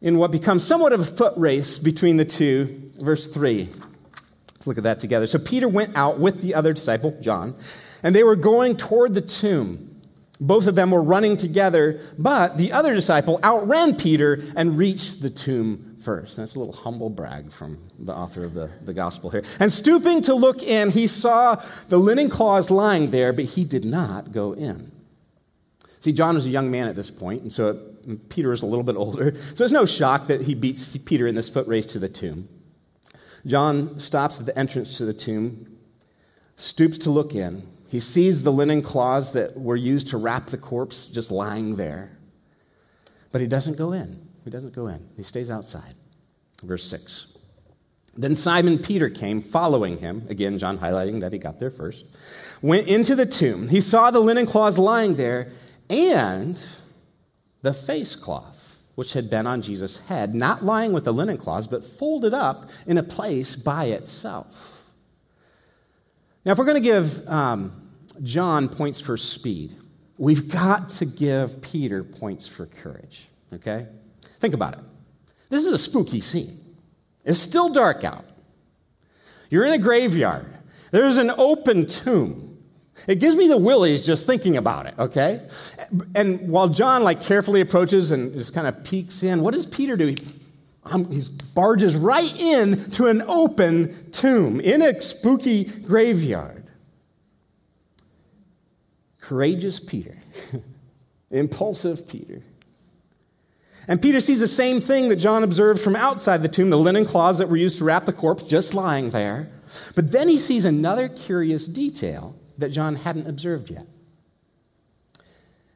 in 0.00 0.16
what 0.16 0.30
becomes 0.30 0.64
somewhat 0.64 0.92
of 0.92 1.00
a 1.00 1.04
foot 1.04 1.34
race 1.36 1.78
between 1.78 2.16
the 2.16 2.24
two. 2.24 2.90
Verse 3.00 3.28
3. 3.28 3.68
Let's 4.54 4.66
look 4.66 4.78
at 4.78 4.84
that 4.84 5.00
together. 5.00 5.26
So 5.26 5.38
Peter 5.38 5.68
went 5.68 5.94
out 5.96 6.18
with 6.18 6.40
the 6.40 6.54
other 6.54 6.72
disciple, 6.72 7.16
John 7.20 7.54
and 8.02 8.14
they 8.14 8.22
were 8.22 8.36
going 8.36 8.76
toward 8.76 9.14
the 9.14 9.20
tomb. 9.20 9.84
Both 10.40 10.68
of 10.68 10.74
them 10.76 10.92
were 10.92 11.02
running 11.02 11.36
together, 11.36 12.00
but 12.16 12.58
the 12.58 12.72
other 12.72 12.94
disciple 12.94 13.40
outran 13.42 13.96
Peter 13.96 14.40
and 14.54 14.78
reached 14.78 15.20
the 15.20 15.30
tomb 15.30 15.96
first. 16.04 16.36
That's 16.36 16.54
a 16.54 16.58
little 16.58 16.72
humble 16.72 17.10
brag 17.10 17.52
from 17.52 17.78
the 17.98 18.14
author 18.14 18.44
of 18.44 18.54
the, 18.54 18.70
the 18.84 18.94
gospel 18.94 19.30
here. 19.30 19.42
And 19.58 19.72
stooping 19.72 20.22
to 20.22 20.34
look 20.34 20.62
in, 20.62 20.90
he 20.90 21.06
saw 21.06 21.62
the 21.88 21.98
linen 21.98 22.30
cloths 22.30 22.70
lying 22.70 23.10
there, 23.10 23.32
but 23.32 23.46
he 23.46 23.64
did 23.64 23.84
not 23.84 24.32
go 24.32 24.52
in. 24.52 24.92
See, 26.00 26.12
John 26.12 26.36
was 26.36 26.46
a 26.46 26.50
young 26.50 26.70
man 26.70 26.86
at 26.86 26.94
this 26.94 27.10
point, 27.10 27.42
and 27.42 27.52
so 27.52 27.74
Peter 28.28 28.52
is 28.52 28.62
a 28.62 28.66
little 28.66 28.84
bit 28.84 28.96
older. 28.96 29.36
So 29.54 29.64
it's 29.64 29.72
no 29.72 29.84
shock 29.84 30.28
that 30.28 30.42
he 30.42 30.54
beats 30.54 30.96
Peter 30.98 31.26
in 31.26 31.34
this 31.34 31.48
foot 31.48 31.66
race 31.66 31.86
to 31.86 31.98
the 31.98 32.08
tomb. 32.08 32.48
John 33.46 33.98
stops 33.98 34.38
at 34.38 34.46
the 34.46 34.56
entrance 34.56 34.98
to 34.98 35.04
the 35.04 35.12
tomb, 35.12 35.78
stoops 36.56 36.98
to 36.98 37.10
look 37.10 37.34
in. 37.34 37.66
He 37.88 38.00
sees 38.00 38.42
the 38.42 38.52
linen 38.52 38.82
cloths 38.82 39.32
that 39.32 39.58
were 39.58 39.76
used 39.76 40.08
to 40.08 40.18
wrap 40.18 40.46
the 40.46 40.58
corpse 40.58 41.06
just 41.06 41.30
lying 41.30 41.76
there. 41.76 42.16
But 43.32 43.40
he 43.40 43.46
doesn't 43.46 43.76
go 43.76 43.92
in. 43.92 44.28
He 44.44 44.50
doesn't 44.50 44.74
go 44.74 44.88
in. 44.88 45.06
He 45.16 45.22
stays 45.22 45.50
outside. 45.50 45.94
Verse 46.62 46.84
6. 46.84 47.38
Then 48.16 48.34
Simon 48.34 48.78
Peter 48.78 49.08
came, 49.08 49.40
following 49.40 49.98
him. 49.98 50.26
Again, 50.28 50.58
John 50.58 50.78
highlighting 50.78 51.20
that 51.20 51.32
he 51.32 51.38
got 51.38 51.60
there 51.60 51.70
first. 51.70 52.04
Went 52.60 52.88
into 52.88 53.14
the 53.14 53.26
tomb. 53.26 53.68
He 53.68 53.80
saw 53.80 54.10
the 54.10 54.20
linen 54.20 54.44
cloths 54.44 54.76
lying 54.76 55.14
there 55.14 55.52
and 55.88 56.60
the 57.62 57.72
face 57.72 58.16
cloth, 58.16 58.82
which 58.96 59.12
had 59.12 59.30
been 59.30 59.46
on 59.46 59.62
Jesus' 59.62 59.98
head, 59.98 60.34
not 60.34 60.64
lying 60.64 60.92
with 60.92 61.04
the 61.04 61.12
linen 61.12 61.36
cloths, 61.36 61.66
but 61.66 61.84
folded 61.84 62.34
up 62.34 62.70
in 62.86 62.98
a 62.98 63.02
place 63.02 63.54
by 63.54 63.86
itself. 63.86 64.77
Now, 66.48 66.52
if 66.52 66.58
we're 66.58 66.64
going 66.64 66.82
to 66.82 66.88
give 66.88 67.28
um, 67.28 67.90
John 68.22 68.70
points 68.70 68.98
for 68.98 69.18
speed, 69.18 69.76
we've 70.16 70.48
got 70.48 70.88
to 70.88 71.04
give 71.04 71.60
Peter 71.60 72.02
points 72.02 72.48
for 72.48 72.64
courage, 72.64 73.28
okay? 73.52 73.86
Think 74.40 74.54
about 74.54 74.72
it. 74.72 74.80
This 75.50 75.66
is 75.66 75.74
a 75.74 75.78
spooky 75.78 76.22
scene. 76.22 76.58
It's 77.22 77.38
still 77.38 77.68
dark 77.68 78.02
out. 78.02 78.24
You're 79.50 79.66
in 79.66 79.74
a 79.74 79.78
graveyard. 79.78 80.46
There's 80.90 81.18
an 81.18 81.30
open 81.36 81.84
tomb. 81.86 82.56
It 83.06 83.16
gives 83.16 83.36
me 83.36 83.48
the 83.48 83.58
willies 83.58 84.06
just 84.06 84.26
thinking 84.26 84.56
about 84.56 84.86
it, 84.86 84.94
okay? 84.98 85.46
And 86.14 86.48
while 86.48 86.68
John 86.68 87.02
like 87.02 87.20
carefully 87.20 87.60
approaches 87.60 88.10
and 88.10 88.32
just 88.32 88.54
kind 88.54 88.66
of 88.66 88.84
peeks 88.84 89.22
in, 89.22 89.42
what 89.42 89.52
does 89.52 89.66
Peter 89.66 89.98
do? 89.98 90.06
He, 90.06 90.16
um, 90.90 91.10
he 91.10 91.22
barges 91.54 91.96
right 91.96 92.34
in 92.40 92.90
to 92.92 93.06
an 93.06 93.22
open 93.22 94.10
tomb 94.10 94.60
in 94.60 94.82
a 94.82 95.00
spooky 95.00 95.64
graveyard. 95.64 96.64
Courageous 99.20 99.78
Peter, 99.78 100.16
impulsive 101.30 102.08
Peter. 102.08 102.42
And 103.86 104.00
Peter 104.00 104.20
sees 104.20 104.40
the 104.40 104.48
same 104.48 104.80
thing 104.80 105.08
that 105.08 105.16
John 105.16 105.42
observed 105.42 105.80
from 105.80 105.96
outside 105.96 106.42
the 106.42 106.48
tomb 106.48 106.70
the 106.70 106.78
linen 106.78 107.04
cloths 107.04 107.38
that 107.38 107.48
were 107.48 107.56
used 107.56 107.78
to 107.78 107.84
wrap 107.84 108.04
the 108.04 108.12
corpse 108.12 108.48
just 108.48 108.74
lying 108.74 109.10
there. 109.10 109.48
But 109.94 110.12
then 110.12 110.28
he 110.28 110.38
sees 110.38 110.64
another 110.64 111.08
curious 111.08 111.66
detail 111.66 112.34
that 112.58 112.70
John 112.70 112.96
hadn't 112.96 113.26
observed 113.26 113.70
yet. 113.70 113.86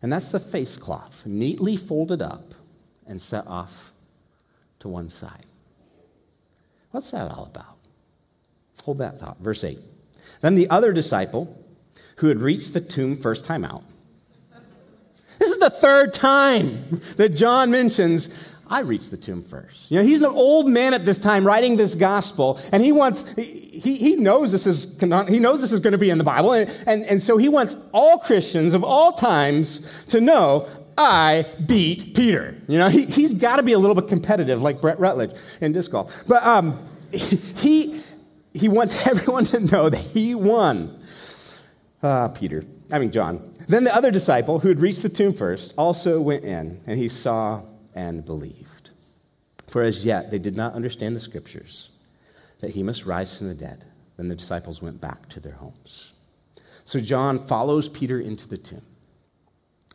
And 0.02 0.12
that's 0.12 0.30
the 0.30 0.40
face 0.40 0.76
cloth, 0.76 1.26
neatly 1.26 1.76
folded 1.76 2.20
up 2.20 2.54
and 3.06 3.20
set 3.20 3.46
off 3.46 3.91
to 4.82 4.88
one 4.88 5.08
side. 5.08 5.46
What's 6.90 7.10
that 7.12 7.30
all 7.30 7.46
about? 7.46 7.78
Hold 8.84 8.98
that 8.98 9.20
thought. 9.20 9.38
Verse 9.38 9.62
8. 9.62 9.78
Then 10.40 10.56
the 10.56 10.68
other 10.70 10.92
disciple, 10.92 11.56
who 12.16 12.26
had 12.26 12.40
reached 12.40 12.74
the 12.74 12.80
tomb 12.80 13.16
first 13.16 13.44
time 13.44 13.64
out, 13.64 13.84
this 15.38 15.50
is 15.50 15.58
the 15.58 15.70
third 15.70 16.12
time 16.12 17.00
that 17.16 17.30
John 17.30 17.70
mentions 17.70 18.52
I 18.68 18.80
reached 18.80 19.10
the 19.10 19.16
tomb 19.16 19.42
first. 19.42 19.90
You 19.90 19.98
know, 19.98 20.04
he's 20.04 20.22
an 20.22 20.30
old 20.30 20.68
man 20.68 20.94
at 20.94 21.04
this 21.04 21.18
time 21.18 21.46
writing 21.46 21.76
this 21.76 21.94
gospel, 21.94 22.58
and 22.72 22.82
he 22.82 22.90
wants, 22.90 23.30
he, 23.36 23.96
he 23.96 24.16
knows 24.16 24.50
this 24.50 24.66
is, 24.66 24.98
he 24.98 25.38
knows 25.38 25.60
this 25.60 25.72
is 25.72 25.80
going 25.80 25.92
to 25.92 25.98
be 25.98 26.10
in 26.10 26.18
the 26.18 26.24
Bible, 26.24 26.54
and, 26.54 26.70
and, 26.86 27.04
and 27.04 27.22
so 27.22 27.36
he 27.36 27.48
wants 27.48 27.76
all 27.92 28.18
Christians 28.18 28.72
of 28.72 28.82
all 28.82 29.12
times 29.12 30.06
to 30.06 30.20
know, 30.20 30.66
I 30.96 31.46
beat 31.66 32.14
Peter. 32.14 32.56
You 32.68 32.78
know, 32.78 32.88
he, 32.88 33.04
he's 33.06 33.34
got 33.34 33.56
to 33.56 33.62
be 33.62 33.72
a 33.72 33.78
little 33.78 33.94
bit 33.94 34.08
competitive 34.08 34.62
like 34.62 34.80
Brett 34.80 34.98
Rutledge 34.98 35.32
in 35.60 35.72
disc 35.72 35.90
golf. 35.90 36.24
But 36.26 36.42
um, 36.44 36.86
he, 37.12 38.02
he 38.54 38.68
wants 38.68 39.06
everyone 39.06 39.44
to 39.46 39.60
know 39.60 39.88
that 39.88 39.98
he 39.98 40.34
won. 40.34 41.00
Uh, 42.02 42.28
Peter, 42.28 42.64
I 42.90 42.98
mean, 42.98 43.12
John. 43.12 43.54
Then 43.68 43.84
the 43.84 43.94
other 43.94 44.10
disciple 44.10 44.58
who 44.58 44.68
had 44.68 44.80
reached 44.80 45.02
the 45.02 45.08
tomb 45.08 45.32
first 45.32 45.72
also 45.78 46.20
went 46.20 46.44
in, 46.44 46.80
and 46.86 46.98
he 46.98 47.08
saw 47.08 47.62
and 47.94 48.24
believed. 48.24 48.90
For 49.68 49.82
as 49.82 50.04
yet 50.04 50.30
they 50.30 50.38
did 50.38 50.56
not 50.56 50.74
understand 50.74 51.14
the 51.14 51.20
scriptures, 51.20 51.90
that 52.60 52.70
he 52.70 52.82
must 52.82 53.06
rise 53.06 53.36
from 53.36 53.48
the 53.48 53.54
dead. 53.54 53.84
Then 54.16 54.28
the 54.28 54.34
disciples 54.34 54.82
went 54.82 55.00
back 55.00 55.28
to 55.30 55.40
their 55.40 55.52
homes. 55.52 56.12
So 56.84 57.00
John 57.00 57.38
follows 57.38 57.88
Peter 57.88 58.20
into 58.20 58.48
the 58.48 58.58
tomb. 58.58 58.84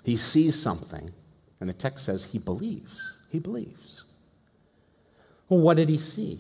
He 0.08 0.16
sees 0.16 0.58
something, 0.58 1.12
and 1.60 1.70
the 1.70 1.74
text 1.74 2.06
says 2.06 2.24
he 2.24 2.40
believes. 2.40 3.18
He 3.30 3.40
believes. 3.40 4.06
Well, 5.50 5.60
what 5.60 5.76
did 5.76 5.90
he 5.90 5.98
see? 5.98 6.40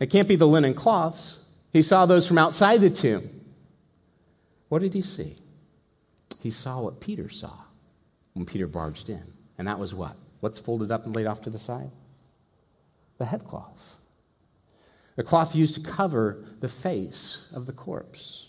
It 0.00 0.10
can't 0.10 0.26
be 0.26 0.34
the 0.34 0.48
linen 0.48 0.74
cloths. 0.74 1.38
He 1.72 1.82
saw 1.82 2.04
those 2.04 2.26
from 2.26 2.36
outside 2.36 2.80
the 2.80 2.90
tomb. 2.90 3.30
What 4.70 4.82
did 4.82 4.92
he 4.92 5.02
see? 5.02 5.36
He 6.40 6.50
saw 6.50 6.80
what 6.80 6.98
Peter 6.98 7.30
saw 7.30 7.54
when 8.32 8.44
Peter 8.44 8.66
barged 8.66 9.08
in. 9.08 9.22
And 9.56 9.68
that 9.68 9.78
was 9.78 9.94
what? 9.94 10.16
What's 10.40 10.58
folded 10.58 10.90
up 10.90 11.06
and 11.06 11.14
laid 11.14 11.26
off 11.26 11.42
to 11.42 11.50
the 11.50 11.60
side? 11.60 11.92
The 13.18 13.24
headcloth. 13.24 14.00
The 15.14 15.22
cloth 15.22 15.54
used 15.54 15.76
to 15.76 15.88
cover 15.88 16.44
the 16.58 16.68
face 16.68 17.48
of 17.54 17.66
the 17.66 17.72
corpse. 17.72 18.48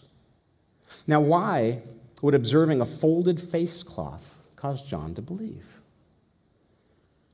Now, 1.05 1.21
why 1.21 1.83
would 2.23 2.33
observing 2.33 2.79
a 2.79 2.85
folded 2.85 3.39
face 3.39 3.83
cloth 3.83 4.37
cause 4.55 4.81
John 4.81 5.13
to 5.15 5.21
believe? 5.21 5.67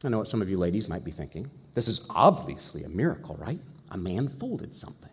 I 0.04 0.10
know 0.10 0.18
what 0.18 0.28
some 0.28 0.42
of 0.42 0.50
you 0.50 0.58
ladies 0.58 0.90
might 0.90 1.06
be 1.06 1.12
thinking. 1.12 1.50
This 1.76 1.88
is 1.88 2.02
obviously 2.10 2.84
a 2.84 2.90
miracle, 2.90 3.36
right? 3.40 3.60
A 3.92 3.98
man 3.98 4.28
folded 4.28 4.74
something. 4.74 5.12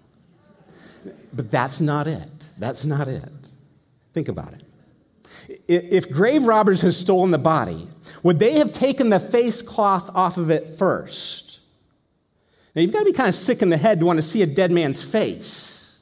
But 1.34 1.50
that's 1.50 1.82
not 1.82 2.06
it. 2.06 2.30
That's 2.58 2.86
not 2.86 3.06
it. 3.06 3.30
Think 4.14 4.28
about 4.28 4.54
it. 4.54 4.62
If 5.68 6.10
grave 6.10 6.44
robbers 6.46 6.80
had 6.80 6.94
stolen 6.94 7.30
the 7.30 7.38
body, 7.38 7.86
would 8.22 8.38
they 8.38 8.54
have 8.54 8.72
taken 8.72 9.10
the 9.10 9.20
face 9.20 9.60
cloth 9.60 10.08
off 10.14 10.38
of 10.38 10.50
it 10.50 10.78
first? 10.78 11.60
Now, 12.74 12.80
you've 12.80 12.92
got 12.92 13.00
to 13.00 13.04
be 13.04 13.12
kind 13.12 13.28
of 13.28 13.34
sick 13.34 13.60
in 13.60 13.68
the 13.68 13.76
head 13.76 14.00
to 14.00 14.06
want 14.06 14.16
to 14.16 14.22
see 14.22 14.40
a 14.40 14.46
dead 14.46 14.70
man's 14.70 15.02
face. 15.02 15.98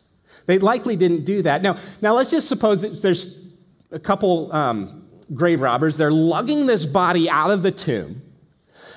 They 0.46 0.60
likely 0.60 0.94
didn't 0.94 1.24
do 1.24 1.42
that. 1.42 1.62
Now, 1.62 1.78
now 2.00 2.14
let's 2.14 2.30
just 2.30 2.46
suppose 2.46 2.82
that 2.82 3.02
there's 3.02 3.43
a 3.94 3.98
couple 3.98 4.52
um, 4.52 5.08
grave 5.32 5.60
robbers. 5.60 5.96
They're 5.96 6.10
lugging 6.10 6.66
this 6.66 6.84
body 6.84 7.30
out 7.30 7.50
of 7.50 7.62
the 7.62 7.70
tomb, 7.70 8.20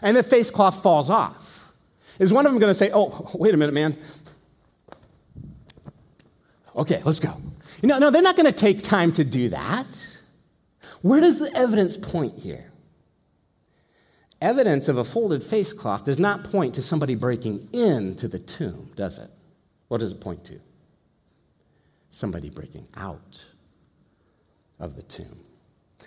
and 0.01 0.17
the 0.17 0.23
face 0.23 0.51
cloth 0.51 0.83
falls 0.83 1.09
off. 1.09 1.71
Is 2.19 2.33
one 2.33 2.45
of 2.45 2.51
them 2.51 2.59
going 2.59 2.71
to 2.71 2.77
say, 2.77 2.89
Oh, 2.93 3.29
wait 3.33 3.53
a 3.53 3.57
minute, 3.57 3.73
man. 3.73 3.95
Okay, 6.75 7.01
let's 7.05 7.19
go. 7.19 7.33
Know, 7.83 7.99
no, 7.99 8.09
they're 8.09 8.21
not 8.21 8.35
going 8.35 8.47
to 8.47 8.51
take 8.51 8.81
time 8.81 9.11
to 9.13 9.23
do 9.23 9.49
that. 9.49 10.17
Where 11.01 11.21
does 11.21 11.39
the 11.39 11.55
evidence 11.55 11.95
point 11.95 12.37
here? 12.37 12.71
Evidence 14.41 14.87
of 14.87 14.97
a 14.97 15.03
folded 15.03 15.43
face 15.43 15.73
cloth 15.73 16.05
does 16.05 16.19
not 16.19 16.43
point 16.43 16.75
to 16.75 16.81
somebody 16.81 17.15
breaking 17.15 17.67
into 17.73 18.27
the 18.27 18.39
tomb, 18.39 18.91
does 18.95 19.17
it? 19.17 19.29
What 19.87 19.99
does 19.99 20.11
it 20.11 20.21
point 20.21 20.43
to? 20.45 20.59
Somebody 22.09 22.49
breaking 22.49 22.87
out 22.95 23.45
of 24.79 24.95
the 24.95 25.03
tomb. 25.03 25.37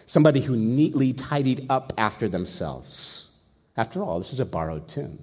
Somebody 0.07 0.41
who 0.41 0.57
neatly 0.57 1.13
tidied 1.13 1.67
up 1.71 1.93
after 1.99 2.29
themselves. 2.29 3.33
After 3.77 4.03
all, 4.03 4.19
this 4.19 4.33
is 4.33 4.41
a 4.41 4.45
borrowed 4.45 4.89
tomb. 4.89 5.19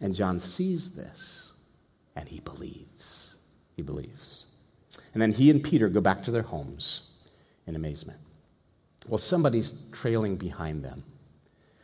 And 0.00 0.14
John 0.14 0.38
sees 0.38 0.90
this 0.90 1.52
and 2.16 2.28
he 2.28 2.40
believes. 2.40 3.36
He 3.76 3.82
believes. 3.82 4.46
And 5.12 5.22
then 5.22 5.32
he 5.32 5.50
and 5.50 5.62
Peter 5.62 5.88
go 5.88 6.00
back 6.00 6.22
to 6.24 6.30
their 6.30 6.42
homes 6.42 7.10
in 7.66 7.76
amazement. 7.76 8.18
Well, 9.08 9.18
somebody's 9.18 9.84
trailing 9.92 10.36
behind 10.36 10.84
them. 10.84 11.02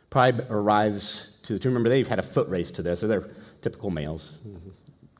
Probably 0.09 0.45
arrives 0.49 1.37
to 1.43 1.53
the 1.53 1.59
tomb. 1.59 1.71
Remember, 1.71 1.89
they've 1.89 2.07
had 2.07 2.19
a 2.19 2.23
foot 2.23 2.47
race 2.47 2.71
to 2.71 2.81
this, 2.81 3.03
or 3.03 3.07
they're 3.07 3.29
typical 3.61 3.89
males 3.89 4.37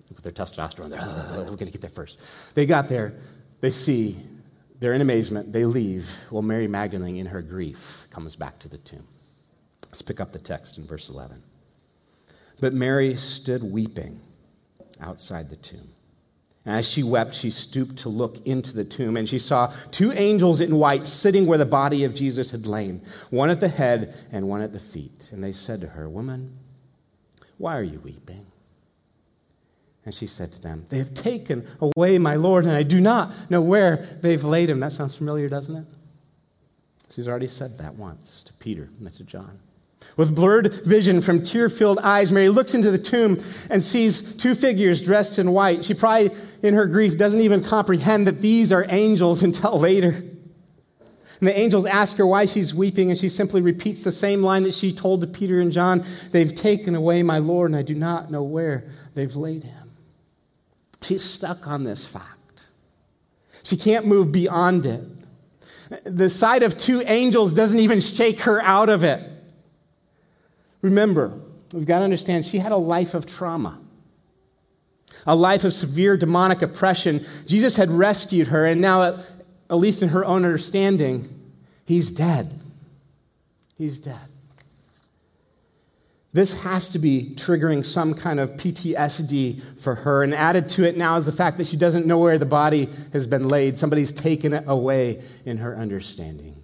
with 0.10 0.24
their 0.24 0.32
testosterone. 0.32 0.90
They're, 0.90 1.00
oh, 1.02 1.36
we're 1.50 1.56
going 1.56 1.66
to 1.68 1.72
get 1.72 1.82
there 1.82 1.90
first. 1.90 2.20
They 2.56 2.66
got 2.66 2.88
there, 2.88 3.16
they 3.60 3.70
see, 3.70 4.16
they're 4.80 4.94
in 4.94 5.02
amazement, 5.02 5.52
they 5.52 5.66
leave. 5.66 6.10
Well, 6.30 6.42
Mary 6.42 6.68
Magdalene, 6.68 7.18
in 7.18 7.26
her 7.26 7.42
grief, 7.42 8.08
comes 8.10 8.36
back 8.36 8.60
to 8.60 8.70
the 8.70 8.78
tomb. 8.78 9.08
Let's 9.86 10.02
pick 10.02 10.20
up 10.20 10.32
the 10.32 10.40
text 10.40 10.78
in 10.78 10.86
verse 10.86 11.10
11. 11.10 11.42
But 12.60 12.74
Mary 12.74 13.16
stood 13.16 13.64
weeping 13.64 14.20
outside 15.02 15.50
the 15.50 15.56
tomb. 15.56 15.90
And 16.66 16.76
as 16.76 16.90
she 16.90 17.02
wept, 17.02 17.34
she 17.34 17.50
stooped 17.50 17.98
to 18.00 18.10
look 18.10 18.46
into 18.46 18.74
the 18.74 18.84
tomb, 18.84 19.16
and 19.16 19.28
she 19.28 19.40
saw 19.40 19.74
two 19.92 20.12
angels 20.12 20.60
in 20.60 20.76
white 20.76 21.08
sitting 21.08 21.46
where 21.46 21.58
the 21.58 21.66
body 21.66 22.04
of 22.04 22.14
Jesus 22.14 22.52
had 22.52 22.68
lain, 22.68 23.02
one 23.30 23.50
at 23.50 23.62
the 23.62 23.70
head 23.70 24.14
and 24.34 24.50
one 24.50 24.62
at 24.62 24.74
the 24.74 24.80
feet. 24.80 25.30
And 25.32 25.42
they 25.42 25.54
said 25.54 25.80
to 25.82 25.88
her, 25.88 26.10
Woman, 26.10 26.58
why 27.58 27.78
are 27.78 27.84
you 27.84 28.00
weeping? 28.02 28.46
And 30.08 30.14
she 30.14 30.26
said 30.26 30.54
to 30.54 30.62
them, 30.62 30.86
They 30.88 31.00
have 31.00 31.14
taken 31.14 31.68
away 31.82 32.18
my 32.18 32.36
Lord, 32.36 32.64
and 32.64 32.74
I 32.74 32.82
do 32.82 33.02
not 33.02 33.34
know 33.50 33.60
where 33.62 34.06
they've 34.22 34.42
laid 34.42 34.70
him. 34.70 34.80
That 34.80 34.94
sounds 34.94 35.18
familiar, 35.18 35.50
doesn't 35.50 35.76
it? 35.76 35.84
She's 37.14 37.28
already 37.28 37.48
said 37.48 37.78
that 37.80 37.94
once 37.94 38.42
to 38.44 38.54
Peter 38.54 38.88
and 39.02 39.14
to 39.16 39.24
John. 39.26 39.60
With 40.16 40.34
blurred 40.34 40.74
vision 40.86 41.20
from 41.20 41.44
tear 41.44 41.68
filled 41.68 42.00
eyes, 42.00 42.32
Mary 42.32 42.48
looks 42.48 42.74
into 42.74 42.90
the 42.90 42.98
tomb 42.98 43.42
and 43.70 43.84
sees 43.84 44.34
two 44.38 44.56
figures 44.56 45.02
dressed 45.02 45.40
in 45.40 45.52
white. 45.52 45.84
She 45.84 45.94
probably, 45.94 46.32
in 46.64 46.74
her 46.74 46.86
grief, 46.86 47.18
doesn't 47.18 47.42
even 47.42 47.62
comprehend 47.62 48.28
that 48.28 48.42
these 48.42 48.72
are 48.72 48.86
angels 48.88 49.44
until 49.44 49.78
later. 49.78 50.12
And 50.12 51.50
the 51.50 51.60
angels 51.60 51.86
ask 51.86 52.16
her 52.16 52.26
why 52.26 52.46
she's 52.46 52.74
weeping, 52.74 53.10
and 53.10 53.20
she 53.20 53.28
simply 53.28 53.60
repeats 53.60 54.06
the 54.06 54.14
same 54.14 54.42
line 54.42 54.64
that 54.64 54.74
she 54.74 54.94
told 54.94 55.20
to 55.20 55.28
Peter 55.28 55.60
and 55.60 55.70
John 55.70 56.06
They've 56.32 56.56
taken 56.56 56.96
away 56.96 57.24
my 57.24 57.40
Lord, 57.40 57.72
and 57.72 57.78
I 57.78 57.82
do 57.82 57.94
not 57.94 58.32
know 58.32 58.44
where 58.44 58.86
they've 59.14 59.36
laid 59.36 59.66
him. 59.66 59.87
She's 61.02 61.24
stuck 61.24 61.68
on 61.68 61.84
this 61.84 62.06
fact. 62.06 62.66
She 63.64 63.78
can't 63.78 64.06
move 64.06 64.32
beyond 64.32 64.86
it. 64.86 65.04
The 66.06 66.30
sight 66.30 66.64
of 66.64 66.78
two 66.78 67.02
angels 67.06 67.54
doesn't 67.54 67.80
even 67.80 68.02
shake 68.02 68.42
her 68.42 68.62
out 68.62 68.90
of 68.90 69.04
it. 69.04 69.22
Remember, 70.82 71.34
we've 71.74 71.86
got 71.86 72.00
to 72.00 72.04
understand 72.04 72.46
she 72.46 72.60
had 72.60 72.72
a 72.72 72.78
life 72.78 73.14
of 73.14 73.26
trauma, 73.26 73.80
a 75.26 75.36
life 75.36 75.64
of 75.64 75.74
severe 75.74 76.18
demonic 76.18 76.62
oppression. 76.62 77.26
Jesus 77.46 77.76
had 77.78 77.90
rescued 77.90 78.48
her, 78.48 78.66
and 78.66 78.82
now, 78.82 79.04
at, 79.04 79.76
least 79.76 80.02
in 80.02 80.10
her 80.10 80.26
own 80.26 80.46
understanding, 80.46 81.28
he's 81.86 82.12
dead. 82.12 82.60
He's 83.78 84.00
dead. 84.00 84.30
This 86.34 86.54
has 86.62 86.90
to 86.90 87.00
be 87.00 87.34
triggering 87.36 87.84
some 87.86 88.14
kind 88.14 88.40
of 88.40 88.52
PTSD 88.52 89.80
for 89.80 89.96
her. 89.96 90.24
And 90.24 90.36
added 90.36 90.70
to 90.70 90.84
it 90.84 90.98
now 90.98 91.16
is 91.18 91.26
the 91.26 91.32
fact 91.32 91.58
that 91.58 91.68
she 91.68 91.78
doesn't 91.78 92.06
know 92.06 92.20
where 92.20 92.38
the 92.38 92.46
body 92.46 92.90
has 93.14 93.26
been 93.26 93.48
laid. 93.48 93.78
Somebody's 93.78 94.12
taken 94.12 94.54
it 94.54 94.66
away 94.68 95.24
in 95.46 95.58
her 95.58 95.76
understanding. 95.76 96.62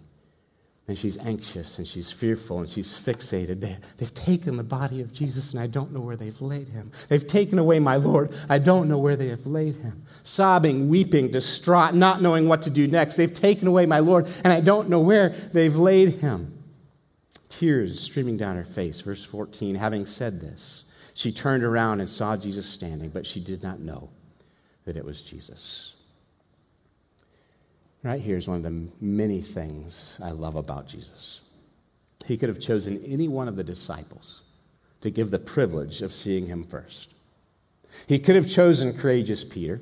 And 0.85 0.97
she's 0.97 1.17
anxious 1.17 1.77
and 1.77 1.87
she's 1.87 2.11
fearful 2.11 2.59
and 2.59 2.69
she's 2.69 2.93
fixated. 2.93 3.61
They, 3.61 3.77
have 4.01 4.13
taken 4.13 4.57
the 4.57 4.63
body 4.63 4.99
of 4.99 5.13
Jesus 5.13 5.53
and 5.53 5.63
I 5.63 5.67
don't 5.67 5.93
know 5.93 6.01
where 6.01 6.17
they've 6.17 6.39
laid 6.41 6.67
him. 6.67 6.91
They've 7.07 7.25
taken 7.25 7.57
away 7.57 7.79
my 7.79 7.95
Lord. 7.95 8.33
I 8.49 8.57
don't 8.57 8.89
know 8.89 8.97
where 8.97 9.15
they 9.15 9.29
have 9.29 9.47
laid 9.47 9.75
him. 9.75 10.03
Sobbing, 10.23 10.89
weeping, 10.89 11.31
distraught, 11.31 11.95
not 11.95 12.21
knowing 12.21 12.49
what 12.49 12.63
to 12.63 12.69
do 12.69 12.85
next. 12.85 13.15
They've 13.15 13.33
taken 13.33 13.69
away 13.69 13.85
my 13.85 13.99
Lord 13.99 14.27
and 14.43 14.51
I 14.51 14.59
don't 14.59 14.89
know 14.89 14.99
where 14.99 15.29
they've 15.29 15.75
laid 15.75 16.15
him. 16.15 16.62
Tears 17.59 17.99
streaming 17.99 18.37
down 18.37 18.55
her 18.55 18.63
face. 18.63 19.01
Verse 19.01 19.23
14 19.23 19.75
Having 19.75 20.07
said 20.07 20.41
this, 20.41 20.85
she 21.13 21.31
turned 21.31 21.63
around 21.63 21.99
and 21.99 22.09
saw 22.09 22.35
Jesus 22.35 22.65
standing, 22.65 23.09
but 23.09 23.25
she 23.25 23.39
did 23.39 23.61
not 23.61 23.79
know 23.79 24.09
that 24.85 24.97
it 24.97 25.05
was 25.05 25.21
Jesus. 25.21 25.95
Right 28.01 28.21
here 28.21 28.37
is 28.37 28.47
one 28.47 28.57
of 28.57 28.63
the 28.63 28.89
many 28.99 29.41
things 29.41 30.19
I 30.23 30.31
love 30.31 30.55
about 30.55 30.87
Jesus. 30.87 31.41
He 32.25 32.37
could 32.37 32.49
have 32.49 32.59
chosen 32.59 33.03
any 33.05 33.27
one 33.27 33.47
of 33.47 33.55
the 33.55 33.63
disciples 33.63 34.43
to 35.01 35.11
give 35.11 35.29
the 35.29 35.39
privilege 35.39 36.01
of 36.01 36.11
seeing 36.11 36.47
him 36.47 36.63
first. 36.63 37.13
He 38.07 38.17
could 38.19 38.35
have 38.35 38.49
chosen 38.49 38.97
courageous 38.97 39.43
Peter. 39.43 39.79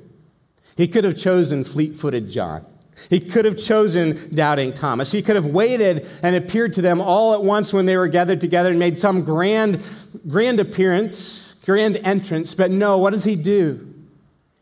He 0.76 0.88
could 0.88 1.04
have 1.04 1.16
chosen 1.16 1.64
fleet 1.64 1.96
footed 1.96 2.28
John. 2.28 2.66
He 3.10 3.20
could 3.20 3.44
have 3.44 3.58
chosen 3.58 4.34
doubting 4.34 4.72
Thomas. 4.72 5.10
He 5.10 5.22
could 5.22 5.36
have 5.36 5.46
waited 5.46 6.06
and 6.22 6.36
appeared 6.36 6.74
to 6.74 6.82
them 6.82 7.00
all 7.00 7.32
at 7.32 7.42
once 7.42 7.72
when 7.72 7.86
they 7.86 7.96
were 7.96 8.08
gathered 8.08 8.40
together 8.40 8.70
and 8.70 8.78
made 8.78 8.98
some 8.98 9.22
grand, 9.22 9.84
grand 10.28 10.60
appearance, 10.60 11.54
grand 11.64 11.96
entrance. 11.98 12.54
But 12.54 12.70
no, 12.70 12.98
what 12.98 13.10
does 13.10 13.24
he 13.24 13.36
do? 13.36 13.92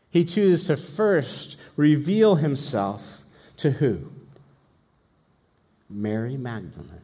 He 0.09 0.25
chooses 0.25 0.67
to 0.67 0.77
first 0.77 1.57
reveal 1.75 2.35
himself 2.35 3.21
to 3.57 3.71
who? 3.71 4.11
Mary 5.89 6.37
Magdalene, 6.37 7.01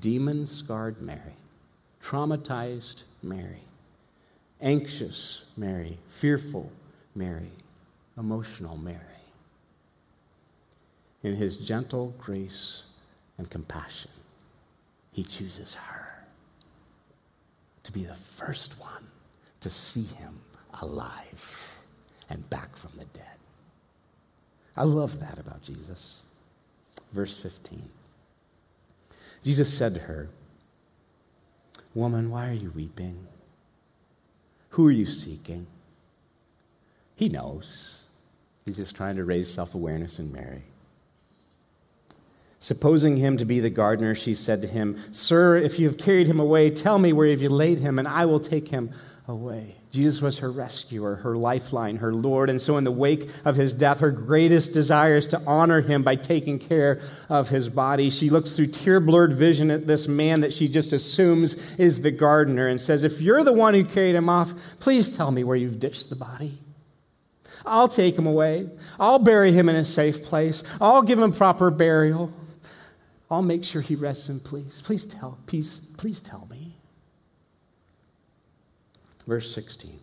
demon 0.00 0.46
scarred 0.46 1.02
Mary, 1.02 1.36
traumatized 2.02 3.02
Mary, 3.22 3.62
anxious 4.60 5.44
Mary, 5.56 5.98
fearful 6.06 6.70
Mary, 7.14 7.50
emotional 8.16 8.76
Mary. 8.76 9.13
In 11.24 11.34
his 11.34 11.56
gentle 11.56 12.14
grace 12.18 12.82
and 13.38 13.50
compassion, 13.50 14.10
he 15.10 15.24
chooses 15.24 15.74
her 15.74 16.26
to 17.82 17.92
be 17.92 18.04
the 18.04 18.14
first 18.14 18.78
one 18.78 19.06
to 19.60 19.70
see 19.70 20.02
him 20.02 20.38
alive 20.82 21.80
and 22.28 22.48
back 22.50 22.76
from 22.76 22.90
the 22.98 23.06
dead. 23.06 23.24
I 24.76 24.84
love 24.84 25.18
that 25.20 25.38
about 25.38 25.62
Jesus. 25.62 26.18
Verse 27.12 27.38
15. 27.38 27.88
Jesus 29.42 29.72
said 29.72 29.94
to 29.94 30.00
her, 30.00 30.28
Woman, 31.94 32.30
why 32.30 32.50
are 32.50 32.54
you 32.54 32.70
weeping? 32.74 33.26
Who 34.70 34.88
are 34.88 34.92
you 34.92 35.06
seeking? 35.06 35.66
He 37.14 37.30
knows. 37.30 38.08
He's 38.66 38.76
just 38.76 38.94
trying 38.94 39.16
to 39.16 39.24
raise 39.24 39.50
self 39.50 39.74
awareness 39.74 40.18
in 40.18 40.30
Mary. 40.30 40.64
Supposing 42.64 43.18
him 43.18 43.36
to 43.36 43.44
be 43.44 43.60
the 43.60 43.68
gardener, 43.68 44.14
she 44.14 44.32
said 44.32 44.62
to 44.62 44.66
him, 44.66 44.96
Sir, 45.12 45.58
if 45.58 45.78
you 45.78 45.86
have 45.86 45.98
carried 45.98 46.26
him 46.26 46.40
away, 46.40 46.70
tell 46.70 46.98
me 46.98 47.12
where 47.12 47.28
have 47.28 47.42
you 47.42 47.50
laid 47.50 47.78
him, 47.78 47.98
and 47.98 48.08
I 48.08 48.24
will 48.24 48.40
take 48.40 48.68
him 48.68 48.90
away. 49.28 49.76
Jesus 49.90 50.22
was 50.22 50.38
her 50.38 50.50
rescuer, 50.50 51.16
her 51.16 51.36
lifeline, 51.36 51.96
her 51.96 52.14
Lord. 52.14 52.48
And 52.48 52.58
so, 52.58 52.78
in 52.78 52.84
the 52.84 52.90
wake 52.90 53.28
of 53.44 53.54
his 53.54 53.74
death, 53.74 54.00
her 54.00 54.10
greatest 54.10 54.72
desire 54.72 55.16
is 55.16 55.26
to 55.26 55.42
honor 55.46 55.82
him 55.82 56.02
by 56.02 56.16
taking 56.16 56.58
care 56.58 57.02
of 57.28 57.50
his 57.50 57.68
body. 57.68 58.08
She 58.08 58.30
looks 58.30 58.56
through 58.56 58.68
tear 58.68 58.98
blurred 58.98 59.34
vision 59.34 59.70
at 59.70 59.86
this 59.86 60.08
man 60.08 60.40
that 60.40 60.54
she 60.54 60.66
just 60.66 60.94
assumes 60.94 61.78
is 61.78 62.00
the 62.00 62.12
gardener 62.12 62.68
and 62.68 62.80
says, 62.80 63.04
If 63.04 63.20
you're 63.20 63.44
the 63.44 63.52
one 63.52 63.74
who 63.74 63.84
carried 63.84 64.14
him 64.14 64.30
off, 64.30 64.54
please 64.80 65.14
tell 65.14 65.30
me 65.30 65.44
where 65.44 65.54
you've 65.54 65.80
ditched 65.80 66.08
the 66.08 66.16
body. 66.16 66.54
I'll 67.66 67.88
take 67.88 68.16
him 68.16 68.26
away. 68.26 68.70
I'll 68.98 69.18
bury 69.18 69.52
him 69.52 69.68
in 69.68 69.76
a 69.76 69.84
safe 69.84 70.22
place. 70.22 70.62
I'll 70.80 71.02
give 71.02 71.18
him 71.18 71.30
proper 71.30 71.70
burial. 71.70 72.32
I'll 73.30 73.42
make 73.42 73.64
sure 73.64 73.80
he 73.80 73.94
rests 73.94 74.28
in 74.28 74.40
peace. 74.40 74.82
Please 74.82 75.06
tell, 75.06 75.38
peace, 75.46 75.80
please 75.96 76.20
tell 76.20 76.46
me. 76.50 76.76
Verse 79.26 79.54
16 79.54 79.98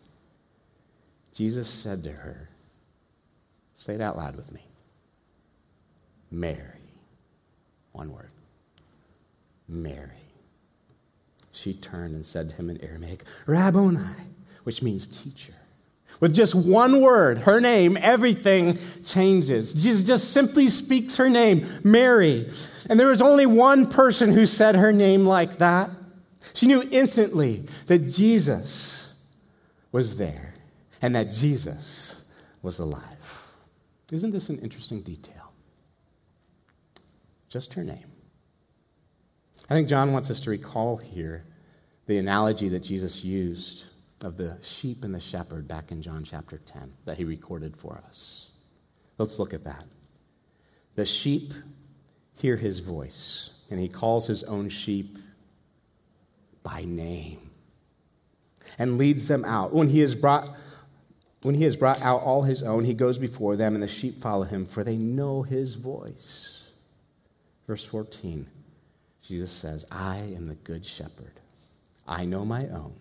Jesus 1.34 1.70
said 1.70 2.04
to 2.04 2.12
her, 2.12 2.50
Say 3.74 3.96
it 3.96 4.02
out 4.02 4.18
loud 4.18 4.36
with 4.36 4.52
me 4.52 4.66
Mary. 6.32 6.80
One 7.92 8.12
word. 8.12 8.32
Mary. 9.68 10.10
She 11.52 11.74
turned 11.74 12.16
and 12.16 12.26
said 12.26 12.50
to 12.50 12.56
him 12.56 12.70
in 12.70 12.82
Aramaic, 12.82 13.24
Rabboni, 13.46 14.00
which 14.64 14.82
means 14.82 15.08
teacher. 15.08 15.54
With 16.22 16.34
just 16.34 16.54
one 16.56 17.02
word, 17.02 17.40
her 17.40 17.60
name, 17.60 17.98
everything 18.00 18.78
changes. 19.04 19.74
Jesus 19.74 20.06
just 20.06 20.32
simply 20.32 20.70
speaks 20.70 21.18
her 21.18 21.30
name, 21.30 21.68
Mary. 21.84 22.50
And 22.90 23.00
there 23.00 23.08
was 23.08 23.24
only 23.24 23.48
one 23.48 23.90
person 23.90 24.32
who 24.32 24.46
said 24.46 24.76
her 24.76 24.94
name 24.94 25.26
like 25.26 25.58
that. 25.58 25.90
She 26.54 26.68
knew 26.68 26.88
instantly 26.92 27.66
that 27.88 28.08
Jesus 28.08 29.20
was 29.92 30.16
there 30.16 30.54
and 31.02 31.16
that 31.16 31.32
Jesus 31.32 32.24
was 32.62 32.78
alive. 32.78 33.02
Isn't 34.12 34.32
this 34.32 34.50
an 34.50 34.60
interesting 34.60 35.02
detail? 35.02 35.52
Just 37.50 37.74
her 37.74 37.84
name. 37.84 38.12
I 39.70 39.74
think 39.74 39.88
John 39.88 40.14
wants 40.14 40.30
us 40.30 40.40
to 40.42 40.52
recall 40.52 40.98
here 40.98 41.46
the 42.06 42.18
analogy 42.18 42.70
that 42.70 42.84
Jesus 42.84 43.24
used 43.24 43.86
of 44.24 44.38
the 44.38 44.58
sheep 44.62 45.04
and 45.04 45.14
the 45.14 45.20
shepherd 45.20 45.68
back 45.68 45.92
in 45.92 46.02
John 46.02 46.24
chapter 46.24 46.58
10 46.58 46.94
that 47.06 47.18
he 47.18 47.24
recorded 47.24 47.76
for 47.78 48.02
us. 48.08 48.52
Let's 49.18 49.40
look 49.40 49.54
at 49.54 49.64
that. 49.66 49.86
The 50.96 51.06
sheep 51.06 51.54
hear 52.36 52.58
his 52.58 52.80
voice, 52.80 53.52
and 53.70 53.80
he 53.80 53.88
calls 53.88 54.28
his 54.28 54.44
own 54.44 54.70
sheep 54.70 55.18
by 56.64 56.84
name 56.86 57.52
and 58.78 58.98
leads 58.98 59.28
them 59.28 59.46
out. 59.46 59.74
When 59.74 59.88
he 59.88 60.00
has 60.00 60.16
brought 60.16 60.56
when 61.44 61.56
he 61.56 61.64
has 61.64 61.76
brought 61.76 62.02
out 62.02 62.22
all 62.22 62.44
his 62.44 62.62
own, 62.62 62.86
he 62.86 62.94
goes 62.94 63.18
before 63.18 63.56
them, 63.56 63.74
and 63.74 63.82
the 63.82 63.88
sheep 63.88 64.22
follow 64.22 64.44
him, 64.44 64.66
for 64.66 64.84
they 64.84 64.98
know 64.98 65.42
his 65.42 65.74
voice. 65.74 66.72
Verse 67.66 67.84
14, 67.84 68.46
Jesus 69.24 69.52
says, 69.52 69.86
I 69.90 70.18
am 70.18 70.46
the 70.46 70.56
good 70.56 70.86
shepherd. 70.86 71.40
I 72.08 72.26
know 72.26 72.46
my 72.46 72.68
own, 72.68 72.94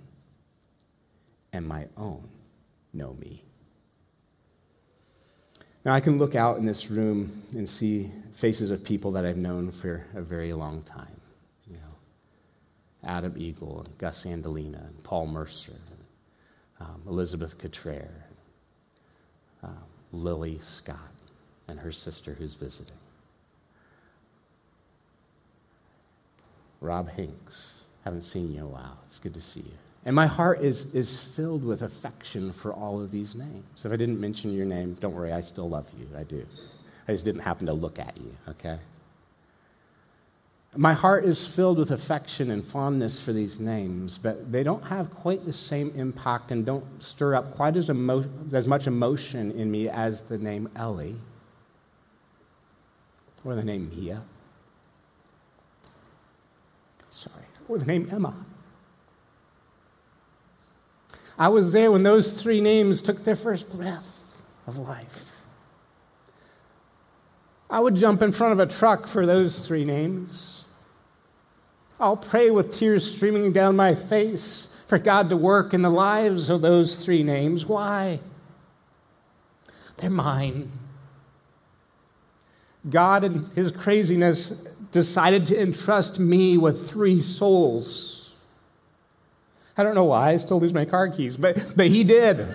and 1.52 1.66
my 1.66 1.86
own 1.96 2.28
know 2.92 3.14
me. 3.20 3.42
Now, 5.84 5.94
I 5.94 6.00
can 6.00 6.18
look 6.18 6.34
out 6.34 6.58
in 6.58 6.66
this 6.66 6.90
room 6.90 7.42
and 7.54 7.66
see 7.68 8.12
faces 8.32 8.70
of 8.70 8.84
people 8.84 9.12
that 9.12 9.24
I've 9.24 9.38
known 9.38 9.70
for 9.70 10.04
a 10.14 10.20
very 10.20 10.52
long 10.52 10.82
time. 10.82 11.20
You 11.66 11.76
know, 11.76 13.08
Adam 13.08 13.34
Eagle 13.36 13.84
and 13.86 13.98
Gus 13.98 14.26
Andolina 14.26 14.86
and 14.86 15.02
Paul 15.02 15.26
Mercer, 15.26 15.72
and, 15.72 16.86
um, 16.86 17.02
Elizabeth 17.06 17.58
Cottrell, 17.58 18.08
uh, 19.62 19.68
Lily 20.12 20.58
Scott, 20.58 20.98
and 21.68 21.78
her 21.78 21.92
sister 21.92 22.34
who's 22.34 22.54
visiting. 22.54 22.94
Rob 26.82 27.10
Hinks, 27.10 27.84
haven't 28.04 28.22
seen 28.22 28.52
you 28.52 28.58
in 28.58 28.64
a 28.64 28.68
while. 28.68 28.98
It's 29.06 29.18
good 29.18 29.34
to 29.34 29.40
see 29.40 29.60
you. 29.60 29.89
And 30.06 30.16
my 30.16 30.26
heart 30.26 30.60
is, 30.60 30.94
is 30.94 31.20
filled 31.20 31.62
with 31.62 31.82
affection 31.82 32.52
for 32.52 32.72
all 32.72 33.00
of 33.00 33.10
these 33.10 33.34
names. 33.34 33.84
If 33.84 33.92
I 33.92 33.96
didn't 33.96 34.18
mention 34.18 34.52
your 34.52 34.64
name, 34.64 34.96
don't 35.00 35.14
worry, 35.14 35.32
I 35.32 35.42
still 35.42 35.68
love 35.68 35.86
you. 35.98 36.08
I 36.16 36.22
do. 36.22 36.46
I 37.06 37.12
just 37.12 37.24
didn't 37.24 37.42
happen 37.42 37.66
to 37.66 37.72
look 37.72 37.98
at 37.98 38.16
you, 38.16 38.34
okay? 38.48 38.78
My 40.76 40.94
heart 40.94 41.24
is 41.24 41.46
filled 41.46 41.78
with 41.78 41.90
affection 41.90 42.50
and 42.52 42.64
fondness 42.64 43.20
for 43.20 43.32
these 43.32 43.58
names, 43.58 44.16
but 44.16 44.52
they 44.52 44.62
don't 44.62 44.84
have 44.84 45.12
quite 45.12 45.44
the 45.44 45.52
same 45.52 45.92
impact 45.96 46.52
and 46.52 46.64
don't 46.64 46.84
stir 47.02 47.34
up 47.34 47.54
quite 47.56 47.76
as, 47.76 47.90
emo- 47.90 48.24
as 48.52 48.66
much 48.68 48.86
emotion 48.86 49.50
in 49.50 49.70
me 49.70 49.88
as 49.88 50.22
the 50.22 50.38
name 50.38 50.68
Ellie 50.76 51.16
or 53.44 53.54
the 53.54 53.64
name 53.64 53.90
Mia. 53.90 54.22
Sorry, 57.10 57.44
or 57.68 57.78
the 57.78 57.86
name 57.86 58.08
Emma. 58.12 58.34
I 61.40 61.48
was 61.48 61.72
there 61.72 61.90
when 61.90 62.02
those 62.02 62.40
three 62.40 62.60
names 62.60 63.00
took 63.00 63.24
their 63.24 63.34
first 63.34 63.74
breath 63.74 64.42
of 64.66 64.76
life. 64.76 65.32
I 67.70 67.80
would 67.80 67.96
jump 67.96 68.20
in 68.20 68.30
front 68.30 68.52
of 68.52 68.58
a 68.58 68.66
truck 68.66 69.06
for 69.06 69.24
those 69.24 69.66
three 69.66 69.86
names. 69.86 70.66
I'll 71.98 72.18
pray 72.18 72.50
with 72.50 72.76
tears 72.76 73.10
streaming 73.10 73.54
down 73.54 73.74
my 73.74 73.94
face 73.94 74.68
for 74.86 74.98
God 74.98 75.30
to 75.30 75.36
work 75.36 75.72
in 75.72 75.80
the 75.80 75.90
lives 75.90 76.50
of 76.50 76.60
those 76.60 77.02
three 77.02 77.22
names. 77.22 77.64
Why? 77.64 78.20
They're 79.96 80.10
mine. 80.10 80.70
God, 82.90 83.24
in 83.24 83.46
his 83.52 83.70
craziness, 83.70 84.68
decided 84.92 85.46
to 85.46 85.62
entrust 85.62 86.18
me 86.18 86.58
with 86.58 86.90
three 86.90 87.22
souls 87.22 88.19
I 89.76 89.82
don't 89.82 89.94
know 89.94 90.04
why. 90.04 90.30
I 90.30 90.36
still 90.36 90.60
lose 90.60 90.74
my 90.74 90.84
car 90.84 91.08
keys, 91.08 91.36
but, 91.36 91.72
but 91.76 91.86
he 91.86 92.04
did. 92.04 92.54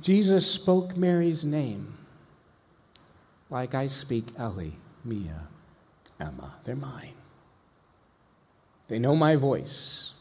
Jesus 0.00 0.50
spoke 0.50 0.96
Mary's 0.96 1.44
name 1.44 1.98
like 3.50 3.74
I 3.74 3.86
speak 3.86 4.24
Ellie, 4.38 4.74
Mia, 5.04 5.48
Emma. 6.20 6.54
They're 6.64 6.76
mine. 6.76 7.14
They 8.88 8.98
know 8.98 9.14
my 9.14 9.36
voice. 9.36 10.14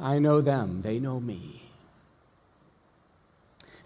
I 0.00 0.18
know 0.18 0.40
them. 0.40 0.82
They 0.82 0.98
know 0.98 1.20
me. 1.20 1.62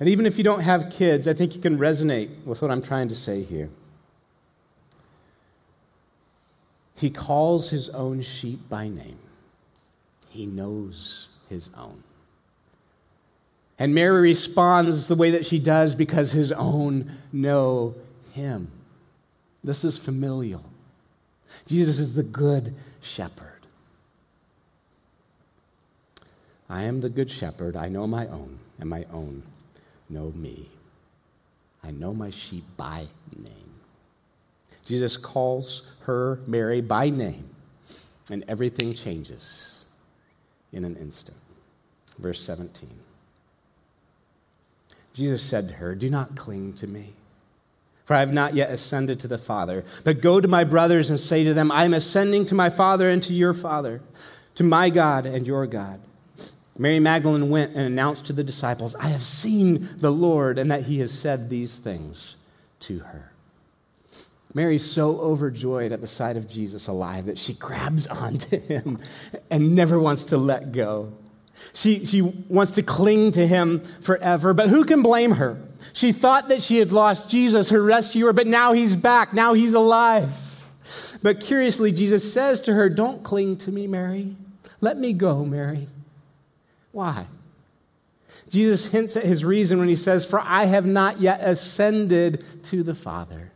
And 0.00 0.08
even 0.08 0.26
if 0.26 0.38
you 0.38 0.44
don't 0.44 0.60
have 0.60 0.90
kids, 0.90 1.26
I 1.26 1.34
think 1.34 1.54
you 1.54 1.60
can 1.60 1.78
resonate 1.78 2.44
with 2.44 2.62
what 2.62 2.70
I'm 2.70 2.82
trying 2.82 3.08
to 3.08 3.16
say 3.16 3.42
here. 3.42 3.68
He 6.98 7.10
calls 7.10 7.70
his 7.70 7.88
own 7.90 8.22
sheep 8.22 8.68
by 8.68 8.88
name. 8.88 9.18
He 10.28 10.46
knows 10.46 11.28
his 11.48 11.70
own. 11.76 12.02
And 13.78 13.94
Mary 13.94 14.20
responds 14.20 15.06
the 15.06 15.14
way 15.14 15.30
that 15.30 15.46
she 15.46 15.60
does 15.60 15.94
because 15.94 16.32
his 16.32 16.50
own 16.50 17.12
know 17.32 17.94
him. 18.32 18.68
This 19.62 19.84
is 19.84 19.96
familial. 19.96 20.64
Jesus 21.66 22.00
is 22.00 22.14
the 22.14 22.24
good 22.24 22.74
shepherd. 23.00 23.46
I 26.68 26.82
am 26.82 27.00
the 27.00 27.08
good 27.08 27.30
shepherd. 27.30 27.76
I 27.76 27.88
know 27.88 28.08
my 28.08 28.26
own, 28.26 28.58
and 28.80 28.90
my 28.90 29.06
own 29.12 29.44
know 30.10 30.32
me. 30.34 30.68
I 31.84 31.92
know 31.92 32.12
my 32.12 32.30
sheep 32.30 32.64
by 32.76 33.06
name. 33.36 33.74
Jesus 34.88 35.18
calls 35.18 35.82
her, 36.00 36.40
Mary, 36.46 36.80
by 36.80 37.10
name, 37.10 37.50
and 38.30 38.42
everything 38.48 38.94
changes 38.94 39.84
in 40.72 40.84
an 40.84 40.96
instant. 40.96 41.36
Verse 42.18 42.40
17. 42.40 42.88
Jesus 45.12 45.42
said 45.42 45.68
to 45.68 45.74
her, 45.74 45.94
Do 45.94 46.08
not 46.08 46.36
cling 46.36 46.72
to 46.74 46.86
me, 46.86 47.12
for 48.06 48.14
I 48.14 48.20
have 48.20 48.32
not 48.32 48.54
yet 48.54 48.70
ascended 48.70 49.20
to 49.20 49.28
the 49.28 49.36
Father. 49.36 49.84
But 50.04 50.22
go 50.22 50.40
to 50.40 50.48
my 50.48 50.64
brothers 50.64 51.10
and 51.10 51.20
say 51.20 51.44
to 51.44 51.52
them, 51.52 51.70
I 51.70 51.84
am 51.84 51.92
ascending 51.92 52.46
to 52.46 52.54
my 52.54 52.70
Father 52.70 53.10
and 53.10 53.22
to 53.24 53.34
your 53.34 53.52
Father, 53.52 54.00
to 54.54 54.64
my 54.64 54.88
God 54.88 55.26
and 55.26 55.46
your 55.46 55.66
God. 55.66 56.00
Mary 56.78 57.00
Magdalene 57.00 57.50
went 57.50 57.74
and 57.74 57.84
announced 57.84 58.26
to 58.26 58.32
the 58.32 58.44
disciples, 58.44 58.94
I 58.94 59.08
have 59.08 59.22
seen 59.22 59.88
the 59.98 60.12
Lord, 60.12 60.58
and 60.58 60.70
that 60.70 60.84
he 60.84 61.00
has 61.00 61.12
said 61.12 61.50
these 61.50 61.78
things 61.78 62.36
to 62.80 63.00
her. 63.00 63.32
Mary's 64.54 64.84
so 64.84 65.20
overjoyed 65.20 65.92
at 65.92 66.00
the 66.00 66.06
sight 66.06 66.36
of 66.36 66.48
Jesus 66.48 66.88
alive 66.88 67.26
that 67.26 67.38
she 67.38 67.54
grabs 67.54 68.06
onto 68.06 68.58
him 68.58 68.98
and 69.50 69.74
never 69.74 69.98
wants 69.98 70.24
to 70.26 70.38
let 70.38 70.72
go. 70.72 71.12
She, 71.74 72.06
she 72.06 72.22
wants 72.22 72.72
to 72.72 72.82
cling 72.82 73.32
to 73.32 73.46
him 73.46 73.80
forever, 74.00 74.54
but 74.54 74.68
who 74.68 74.84
can 74.84 75.02
blame 75.02 75.32
her? 75.32 75.60
She 75.92 76.12
thought 76.12 76.48
that 76.48 76.62
she 76.62 76.78
had 76.78 76.92
lost 76.92 77.28
Jesus, 77.28 77.70
her 77.70 77.82
rescuer, 77.82 78.32
but 78.32 78.46
now 78.46 78.72
he's 78.72 78.96
back. 78.96 79.32
Now 79.32 79.54
he's 79.54 79.74
alive. 79.74 80.30
But 81.22 81.40
curiously, 81.40 81.92
Jesus 81.92 82.32
says 82.32 82.62
to 82.62 82.74
her, 82.74 82.88
Don't 82.88 83.22
cling 83.22 83.56
to 83.58 83.72
me, 83.72 83.86
Mary. 83.86 84.36
Let 84.80 84.98
me 84.98 85.12
go, 85.12 85.44
Mary. 85.44 85.88
Why? 86.92 87.26
Jesus 88.48 88.86
hints 88.86 89.16
at 89.16 89.24
his 89.24 89.44
reason 89.44 89.78
when 89.78 89.88
he 89.88 89.96
says, 89.96 90.24
For 90.24 90.40
I 90.40 90.64
have 90.64 90.86
not 90.86 91.20
yet 91.20 91.40
ascended 91.42 92.44
to 92.64 92.82
the 92.82 92.94
Father. 92.94 93.52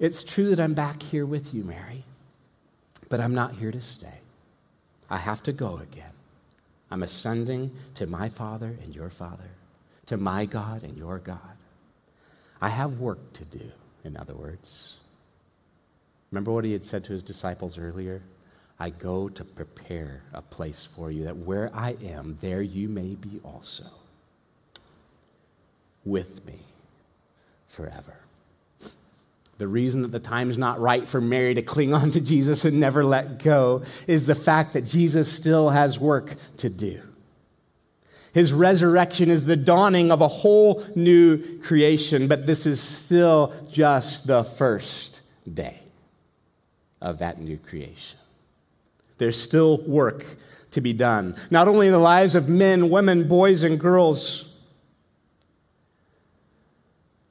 It's 0.00 0.24
true 0.24 0.50
that 0.50 0.60
I'm 0.60 0.74
back 0.74 1.02
here 1.02 1.24
with 1.24 1.54
you, 1.54 1.62
Mary, 1.62 2.04
but 3.08 3.20
I'm 3.20 3.34
not 3.34 3.54
here 3.54 3.70
to 3.70 3.80
stay. 3.80 4.18
I 5.08 5.18
have 5.18 5.42
to 5.44 5.52
go 5.52 5.76
again. 5.76 6.10
I'm 6.90 7.02
ascending 7.02 7.70
to 7.94 8.06
my 8.06 8.28
Father 8.28 8.76
and 8.82 8.94
your 8.94 9.10
Father, 9.10 9.50
to 10.06 10.16
my 10.16 10.46
God 10.46 10.82
and 10.82 10.96
your 10.96 11.18
God. 11.18 11.38
I 12.60 12.68
have 12.68 12.98
work 12.98 13.32
to 13.34 13.44
do, 13.44 13.70
in 14.04 14.16
other 14.16 14.34
words. 14.34 14.96
Remember 16.30 16.52
what 16.52 16.64
he 16.64 16.72
had 16.72 16.84
said 16.84 17.04
to 17.04 17.12
his 17.12 17.22
disciples 17.22 17.78
earlier? 17.78 18.22
I 18.80 18.90
go 18.90 19.28
to 19.28 19.44
prepare 19.44 20.22
a 20.32 20.42
place 20.42 20.84
for 20.84 21.12
you, 21.12 21.24
that 21.24 21.36
where 21.36 21.70
I 21.72 21.96
am, 22.02 22.36
there 22.40 22.62
you 22.62 22.88
may 22.88 23.14
be 23.14 23.40
also. 23.44 23.84
With 26.04 26.44
me 26.44 26.58
forever. 27.68 28.23
The 29.58 29.68
reason 29.68 30.02
that 30.02 30.10
the 30.10 30.20
time 30.20 30.50
is 30.50 30.58
not 30.58 30.80
right 30.80 31.08
for 31.08 31.20
Mary 31.20 31.54
to 31.54 31.62
cling 31.62 31.94
on 31.94 32.10
to 32.12 32.20
Jesus 32.20 32.64
and 32.64 32.80
never 32.80 33.04
let 33.04 33.42
go 33.42 33.82
is 34.06 34.26
the 34.26 34.34
fact 34.34 34.72
that 34.72 34.82
Jesus 34.82 35.32
still 35.32 35.70
has 35.70 35.98
work 35.98 36.34
to 36.58 36.68
do. 36.68 37.00
His 38.32 38.52
resurrection 38.52 39.30
is 39.30 39.46
the 39.46 39.54
dawning 39.54 40.10
of 40.10 40.20
a 40.20 40.26
whole 40.26 40.84
new 40.96 41.60
creation, 41.60 42.26
but 42.26 42.46
this 42.46 42.66
is 42.66 42.80
still 42.80 43.54
just 43.70 44.26
the 44.26 44.42
first 44.42 45.20
day 45.52 45.78
of 47.00 47.18
that 47.18 47.38
new 47.38 47.56
creation. 47.56 48.18
There's 49.18 49.40
still 49.40 49.78
work 49.82 50.26
to 50.72 50.80
be 50.80 50.92
done, 50.92 51.36
not 51.52 51.68
only 51.68 51.86
in 51.86 51.92
the 51.92 52.00
lives 52.00 52.34
of 52.34 52.48
men, 52.48 52.90
women, 52.90 53.28
boys, 53.28 53.62
and 53.62 53.78
girls 53.78 54.52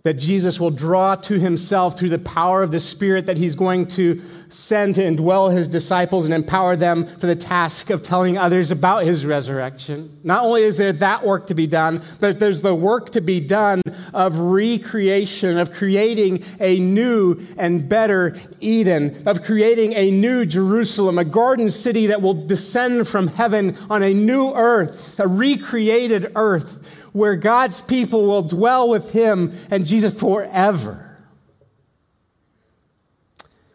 that 0.04 0.16
Jesus 0.16 0.60
will 0.60 0.70
draw 0.70 1.16
to 1.16 1.40
himself 1.40 1.98
through 1.98 2.10
the 2.10 2.20
power 2.20 2.62
of 2.62 2.72
the 2.72 2.80
Spirit 2.82 3.26
that 3.28 3.38
he's 3.38 3.56
going 3.56 3.88
to 3.88 4.22
send 4.50 4.96
to 4.96 5.02
indwell 5.02 5.52
his 5.52 5.66
disciples 5.66 6.26
and 6.26 6.34
empower 6.34 6.76
them 6.76 7.08
for 7.08 7.26
the 7.26 7.36
task 7.38 7.90
of 7.90 8.04
telling 8.04 8.38
others 8.38 8.70
about 8.70 9.06
his 9.06 9.26
resurrection. 9.26 10.20
Not 10.26 10.44
only 10.44 10.64
is 10.64 10.78
there 10.78 10.92
that 10.92 11.26
work 11.26 11.48
to 11.48 11.54
be 11.54 11.68
done, 11.68 12.04
but 12.20 12.38
there's 12.38 12.62
the 12.62 12.76
work 12.76 13.14
to 13.14 13.22
be 13.22 13.40
done 13.40 13.82
of 14.14 14.38
recreation, 14.38 15.58
of 15.58 15.72
creating 15.72 16.44
a 16.60 16.80
new 16.80 17.40
and 17.58 17.88
better 17.88 18.36
Eden, 18.60 19.24
of 19.26 19.42
creating 19.44 19.94
a 19.94 20.12
new 20.12 20.46
Jerusalem, 20.46 21.18
a 21.18 21.24
garden 21.24 21.72
city 21.72 22.08
that 22.08 22.22
will 22.22 22.46
descend 22.46 23.08
from 23.08 23.28
heaven 23.28 23.78
on 23.90 24.04
a 24.04 24.14
new 24.14 24.52
earth, 24.54 25.18
a 25.18 25.28
recreated 25.28 26.34
earth 26.36 27.04
where 27.14 27.36
God's 27.36 27.82
people 27.82 28.26
will 28.26 28.42
dwell 28.42 28.90
with 28.90 29.12
him 29.12 29.54
and 29.72 29.86
Jesus 29.94 30.20
forever. 30.20 31.20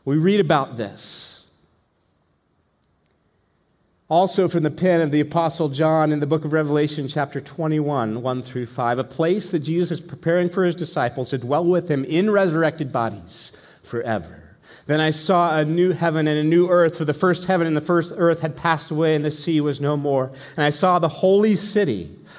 We 0.05 0.17
read 0.17 0.41
about 0.41 0.77
this. 0.77 1.49
Also, 4.09 4.49
from 4.49 4.65
the 4.65 4.71
pen 4.73 5.01
of 5.01 5.13
the 5.13 5.21
Apostle 5.21 5.69
John 5.69 6.11
in 6.11 6.19
the 6.19 6.27
book 6.27 6.45
of 6.45 6.53
Revelation, 6.53 7.07
chapter 7.07 7.41
21, 7.41 8.21
1 8.21 8.43
through 8.43 8.67
5, 8.67 8.99
a 8.99 9.05
place 9.05 9.53
that 9.53 9.61
Jesus 9.61 9.93
is 9.93 10.01
preparing 10.01 10.49
for 10.49 10.65
his 10.65 10.75
disciples 10.75 11.31
to 11.31 11.39
dwell 11.39 11.65
with 11.65 11.89
him 11.89 12.05
in 12.05 12.33
resurrected 12.33 12.91
bodies 12.91 13.53
forever. 13.85 14.43
Then 14.87 15.01
I 15.01 15.11
saw 15.11 15.57
a 15.57 15.65
new 15.65 15.93
heaven 15.93 16.27
and 16.27 16.39
a 16.39 16.43
new 16.43 16.69
earth, 16.69 16.99
for 16.99 17.05
the 17.05 17.15
first 17.15 17.45
heaven 17.45 17.69
and 17.69 17.77
the 17.77 17.81
first 17.81 18.13
earth 18.17 18.41
had 18.41 18.57
passed 18.57 18.91
away, 18.91 19.15
and 19.15 19.25
the 19.25 19.31
sea 19.31 19.61
was 19.61 19.81
no 19.81 19.97
more. 19.97 20.33
And 20.57 20.65
I 20.65 20.71
saw 20.71 20.99
the 20.99 21.09
holy 21.09 21.55
city 21.55 22.11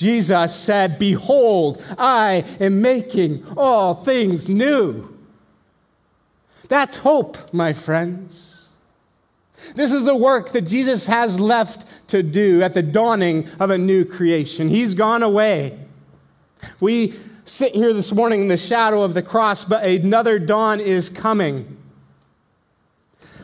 Jesus 0.00 0.56
said, 0.56 0.98
Behold, 0.98 1.84
I 1.98 2.42
am 2.58 2.80
making 2.80 3.44
all 3.54 3.94
things 3.94 4.48
new. 4.48 5.14
That's 6.68 6.96
hope, 6.96 7.52
my 7.52 7.74
friends. 7.74 8.68
This 9.74 9.92
is 9.92 10.06
the 10.06 10.16
work 10.16 10.52
that 10.52 10.62
Jesus 10.62 11.06
has 11.06 11.38
left 11.38 12.08
to 12.08 12.22
do 12.22 12.62
at 12.62 12.72
the 12.72 12.82
dawning 12.82 13.46
of 13.60 13.68
a 13.68 13.76
new 13.76 14.06
creation. 14.06 14.70
He's 14.70 14.94
gone 14.94 15.22
away. 15.22 15.78
We 16.80 17.12
sit 17.44 17.74
here 17.74 17.92
this 17.92 18.10
morning 18.10 18.40
in 18.40 18.48
the 18.48 18.56
shadow 18.56 19.02
of 19.02 19.12
the 19.12 19.22
cross, 19.22 19.66
but 19.66 19.84
another 19.84 20.38
dawn 20.38 20.80
is 20.80 21.10
coming. 21.10 21.76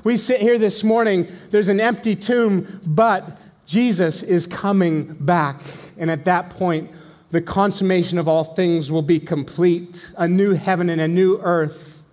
We 0.04 0.16
sit 0.16 0.40
here 0.40 0.56
this 0.56 0.82
morning, 0.82 1.28
there's 1.50 1.68
an 1.68 1.80
empty 1.80 2.16
tomb, 2.16 2.80
but 2.86 3.38
Jesus 3.66 4.22
is 4.22 4.46
coming 4.46 5.14
back. 5.20 5.60
And 5.98 6.10
at 6.10 6.24
that 6.24 6.50
point, 6.50 6.90
the 7.32 7.40
consummation 7.40 8.18
of 8.18 8.28
all 8.28 8.44
things 8.44 8.90
will 8.90 9.02
be 9.02 9.18
complete 9.18 10.10
a 10.16 10.28
new 10.28 10.52
heaven 10.52 10.88
and 10.88 11.00
a 11.00 11.08
new 11.08 11.38
earth. 11.42 12.04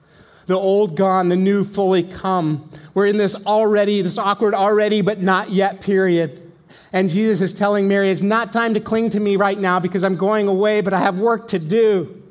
The 0.48 0.56
old 0.56 0.98
gone, 0.98 1.30
the 1.30 1.36
new 1.36 1.64
fully 1.64 2.04
come. 2.04 2.70
We're 2.94 3.06
in 3.06 3.18
this 3.18 3.36
already, 3.46 4.02
this 4.02 4.18
awkward 4.18 4.54
already, 4.54 5.02
but 5.02 5.22
not 5.22 5.52
yet 5.52 5.80
period. 5.80 6.52
And 6.92 7.10
Jesus 7.10 7.42
is 7.42 7.54
telling 7.58 7.88
Mary, 7.88 8.10
it's 8.10 8.22
not 8.22 8.52
time 8.52 8.74
to 8.74 8.80
cling 8.80 9.12
to 9.12 9.20
me 9.20 9.36
right 9.36 9.58
now 9.58 9.80
because 9.80 10.04
I'm 10.04 10.18
going 10.18 10.48
away, 10.48 10.82
but 10.82 10.94
I 10.94 11.00
have 11.00 11.18
work 11.18 11.48
to 11.50 11.60
do. 11.60 12.22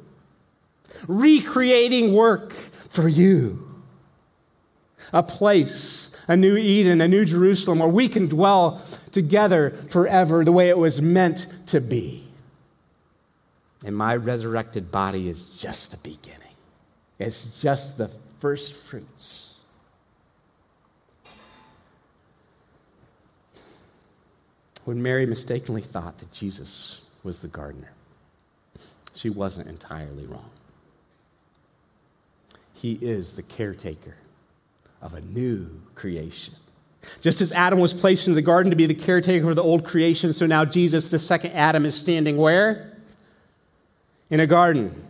Recreating 1.09 2.13
work 2.13 2.53
for 2.91 3.09
you. 3.09 3.67
A 5.13 5.23
place 5.23 6.13
a 6.29 6.37
new 6.37 6.57
Eden, 6.57 7.01
a 7.01 7.09
new 7.09 7.25
Jerusalem, 7.25 7.81
where 7.81 7.89
we 7.89 8.09
can 8.09 8.29
dwell 8.29 8.81
together 9.13 9.71
forever 9.91 10.45
the 10.45 10.53
way 10.53 10.69
it 10.69 10.79
was 10.79 11.01
meant 11.01 11.47
to 11.67 11.81
be. 11.81 12.25
And 13.85 13.97
my 13.97 14.17
resurrected 14.17 14.91
body 14.91 15.29
is 15.29 15.43
just 15.43 15.91
the 15.91 15.97
beginning, 15.99 16.55
it's 17.19 17.61
just 17.61 17.99
the 17.99 18.11
first 18.41 18.75
fruits. 18.75 19.49
When 24.85 25.01
Mary 25.01 25.27
mistakenly 25.27 25.83
thought 25.83 26.19
that 26.19 26.33
Jesus 26.33 27.03
was 27.23 27.41
the 27.41 27.47
gardener, 27.47 27.93
she 29.15 29.31
wasn't 29.31 29.69
entirely 29.69 30.27
wrong. 30.27 30.51
He 32.75 32.99
is 33.01 33.37
the 33.37 33.45
caretaker 33.45 34.17
of 35.01 35.15
a 35.15 35.21
new 35.21 35.69
creation. 35.95 36.55
Just 37.21 37.41
as 37.41 37.53
Adam 37.53 37.79
was 37.79 37.93
placed 37.93 38.29
in 38.29 38.35
the 38.35 38.43
garden 38.43 38.71
to 38.71 38.77
be 38.77 38.87
the 38.87 38.95
caretaker 38.95 39.51
of 39.51 39.57
the 39.57 39.63
old 39.63 39.85
creation, 39.85 40.33
so 40.33 40.47
now 40.47 40.65
Jesus, 40.65 41.09
the 41.09 41.19
second 41.19 41.53
Adam, 41.53 41.85
is 41.85 41.95
standing 41.95 42.37
where? 42.37 42.93
In 44.31 44.41
a 44.41 44.47
garden. 44.47 45.09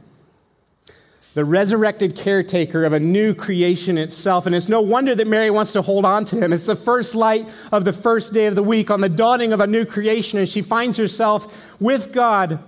The 1.35 1.44
resurrected 1.44 2.14
caretaker 2.14 2.85
of 2.85 2.92
a 2.92 3.00
new 3.00 3.35
creation 3.35 3.96
itself. 3.96 4.44
And 4.44 4.55
it's 4.55 4.68
no 4.68 4.83
wonder 4.83 5.14
that 5.14 5.26
Mary 5.26 5.50
wants 5.50 5.72
to 5.72 5.83
hold 5.83 6.05
on 6.05 6.24
to 6.26 6.37
him. 6.37 6.52
It's 6.52 6.66
the 6.66 6.76
first 6.76 7.14
light 7.14 7.48
of 7.72 7.85
the 7.85 7.92
first 7.92 8.35
day 8.35 8.46
of 8.46 8.55
the 8.55 8.62
week 8.62 8.90
on 8.90 9.00
the 9.00 9.09
dawning 9.09 9.52
of 9.52 9.61
a 9.61 9.66
new 9.66 9.87
creation, 9.87 10.38
and 10.38 10.48
she 10.48 10.61
finds 10.61 10.98
herself 10.98 11.81
with 11.81 12.12
God 12.12 12.59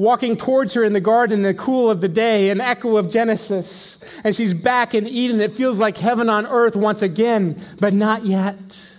walking 0.00 0.34
towards 0.34 0.72
her 0.72 0.82
in 0.82 0.94
the 0.94 1.00
garden 1.00 1.40
in 1.40 1.42
the 1.42 1.52
cool 1.52 1.90
of 1.90 2.00
the 2.00 2.08
day, 2.08 2.48
an 2.48 2.58
echo 2.58 2.96
of 2.96 3.10
Genesis. 3.10 4.02
And 4.24 4.34
she's 4.34 4.54
back 4.54 4.94
in 4.94 5.06
Eden. 5.06 5.42
It 5.42 5.52
feels 5.52 5.78
like 5.78 5.98
heaven 5.98 6.30
on 6.30 6.46
earth 6.46 6.74
once 6.74 7.02
again, 7.02 7.60
but 7.80 7.92
not 7.92 8.24
yet. 8.24 8.96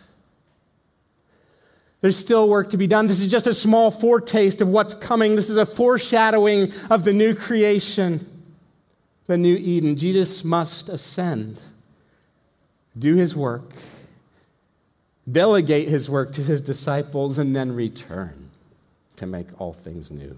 There's 2.02 2.18
still 2.18 2.48
work 2.48 2.70
to 2.70 2.78
be 2.78 2.86
done. 2.86 3.08
This 3.08 3.20
is 3.20 3.32
just 3.32 3.48
a 3.48 3.54
small 3.56 3.90
foretaste 3.90 4.62
of 4.62 4.68
what's 4.68 4.94
coming. 4.94 5.36
This 5.36 5.50
is 5.50 5.58
a 5.58 5.66
foreshadowing 5.66 6.72
of 6.92 7.04
the 7.04 7.14
new 7.14 7.34
creation, 7.34 8.28
the 9.26 9.38
new 9.38 9.56
Eden. 9.56 9.96
Jesus 9.96 10.44
must 10.44 10.88
ascend, 10.88 11.60
do 12.98 13.16
his 13.16 13.36
work, 13.36 13.74
delegate 15.32 15.88
his 15.88 16.12
work 16.12 16.32
to 16.34 16.44
his 16.44 16.62
disciples, 16.62 17.40
and 17.40 17.56
then 17.56 17.74
return 17.74 18.52
to 19.16 19.26
make 19.26 19.48
all 19.60 19.74
things 19.74 20.12
new. 20.12 20.38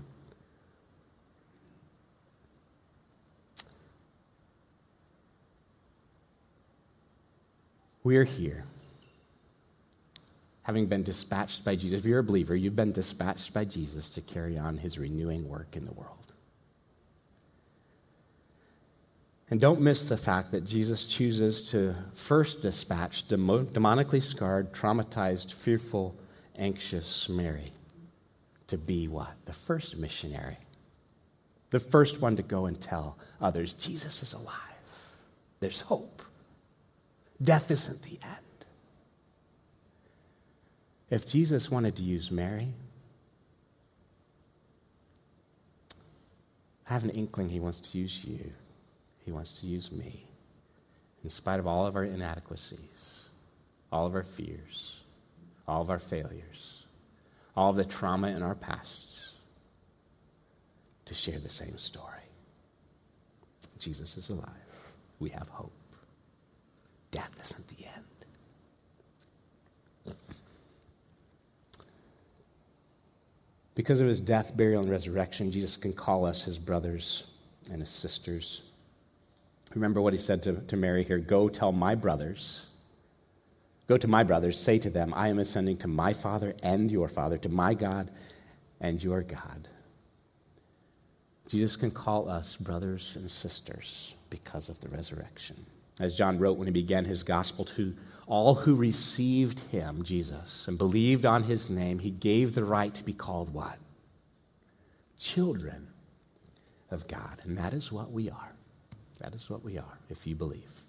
We're 8.04 8.26
here, 8.26 8.66
having 10.64 10.88
been 10.88 11.04
dispatched 11.04 11.64
by 11.64 11.76
Jesus. 11.76 12.00
If 12.00 12.06
you're 12.06 12.20
a 12.20 12.24
believer, 12.24 12.56
you've 12.56 12.76
been 12.76 12.92
dispatched 12.92 13.54
by 13.54 13.66
Jesus 13.66 14.10
to 14.12 14.22
carry 14.22 14.58
on 14.58 14.78
his 14.78 14.98
renewing 14.98 15.48
work 15.48 15.78
in 15.78 15.86
the 15.86 15.94
world. 15.94 16.34
And 19.50 19.62
don't 19.62 19.82
miss 19.82 20.06
the 20.06 20.18
fact 20.18 20.52
that 20.52 20.66
Jesus 20.66 21.06
chooses 21.06 21.70
to 21.72 21.96
first 22.14 22.62
dispatch 22.62 23.28
demonically 23.28 24.22
scarred, 24.22 24.74
traumatized, 24.74 25.54
fearful, 25.54 26.16
anxious 26.58 27.30
Mary 27.30 27.72
to 28.68 28.78
be 28.78 29.08
what? 29.08 29.32
The 29.46 29.54
first 29.54 29.98
missionary. 29.98 30.58
The 31.70 31.80
first 31.80 32.22
one 32.22 32.36
to 32.38 32.44
go 32.44 32.66
and 32.66 32.80
tell 32.80 33.18
others 33.40 33.76
Jesus 33.76 34.24
is 34.24 34.34
alive. 34.34 34.58
There's 35.60 35.82
hope. 35.82 36.22
Death 37.44 37.70
isn't 37.72 38.02
the 38.04 38.18
end. 38.24 38.66
If 41.10 41.28
Jesus 41.28 41.70
wanted 41.70 41.96
to 41.98 42.04
use 42.04 42.32
Mary, 42.32 42.70
I 46.90 46.94
have 46.94 47.04
an 47.04 47.10
inkling 47.10 47.50
he 47.50 47.60
wants 47.60 47.82
to 47.82 47.98
use 47.98 48.24
you. 48.24 48.52
He 49.26 49.32
wants 49.32 49.60
to 49.62 49.68
use 49.68 49.92
me. 49.92 50.26
In 51.24 51.30
spite 51.30 51.60
of 51.60 51.68
all 51.68 51.86
of 51.86 51.96
our 51.96 52.04
inadequacies, 52.04 53.30
all 53.92 54.06
of 54.06 54.16
our 54.16 54.24
fears, 54.24 55.02
all 55.68 55.82
of 55.82 55.90
our 55.90 56.00
failures, 56.00 56.86
all 57.56 57.70
of 57.72 57.76
the 57.76 57.86
trauma 57.86 58.30
in 58.30 58.42
our 58.42 58.56
pasts, 58.56 59.36
to 61.06 61.14
share 61.14 61.40
the 61.40 61.50
same 61.50 61.78
story. 61.78 62.10
Jesus 63.80 64.18
is 64.18 64.30
alive. 64.30 64.48
We 65.20 65.30
have 65.30 65.50
hope 65.50 65.74
death 67.14 67.32
isn't 67.42 67.68
the 67.68 67.86
end. 67.86 68.04
Because 73.76 74.02
of 74.02 74.08
his 74.08 74.20
death, 74.20 74.58
burial, 74.58 74.82
and 74.82 74.92
resurrection, 74.92 75.52
Jesus 75.52 75.78
can 75.78 75.94
call 75.94 76.26
us 76.26 76.44
his 76.44 76.60
brothers 76.60 77.24
and 77.72 77.80
his 77.80 77.90
sisters. 77.90 78.64
Remember 79.74 80.02
what 80.02 80.14
he 80.14 80.20
said 80.20 80.44
to, 80.44 80.54
to 80.54 80.76
Mary 80.76 81.04
here 81.04 81.20
Go 81.20 81.50
tell 81.50 81.72
my 81.72 81.96
brothers, 81.96 82.68
go 83.88 83.98
to 83.98 84.08
my 84.08 84.24
brothers, 84.24 84.60
say 84.60 84.78
to 84.80 84.90
them, 84.90 85.14
I 85.16 85.30
am 85.30 85.40
ascending 85.40 85.78
to 85.78 85.88
my 85.88 86.14
Father 86.14 86.56
and 86.64 86.92
your 86.92 87.08
Father, 87.08 87.38
to 87.38 87.50
my 87.50 87.74
God 87.74 88.10
and 88.82 89.02
your 89.04 89.22
God. 89.22 89.68
Jesus 91.48 91.76
can 91.76 91.92
call 91.92 92.30
us 92.30 92.58
brothers 92.58 93.16
and 93.18 93.30
sisters 93.30 94.16
because 94.30 94.70
of 94.70 94.80
the 94.82 94.90
resurrection 94.90 95.66
as 96.00 96.16
John 96.16 96.40
wrote 96.40 96.58
when 96.58 96.68
he 96.68 96.74
began 96.74 97.06
his 97.06 97.24
gospel, 97.24 97.66
to 97.66 97.96
all 98.26 98.56
who 98.56 98.76
received 98.76 99.60
him, 99.60 100.04
Jesus, 100.04 100.68
and 100.68 100.78
believed 100.78 101.26
on 101.26 101.44
his 101.44 101.70
name, 101.70 102.00
he 102.00 102.10
gave 102.10 102.56
the 102.56 102.64
right 102.64 102.94
to 102.96 103.04
be 103.04 103.14
called 103.14 103.54
what? 103.54 103.78
Children 105.20 105.88
of 106.90 107.08
God. 107.08 107.42
And 107.44 107.58
that 107.58 107.74
is 107.74 107.92
what 107.92 108.12
we 108.12 108.30
are. 108.30 108.52
That 109.20 109.34
is 109.34 109.50
what 109.50 109.64
we 109.64 109.78
are 109.78 110.00
if 110.10 110.26
you 110.26 110.36
believe. 110.36 110.82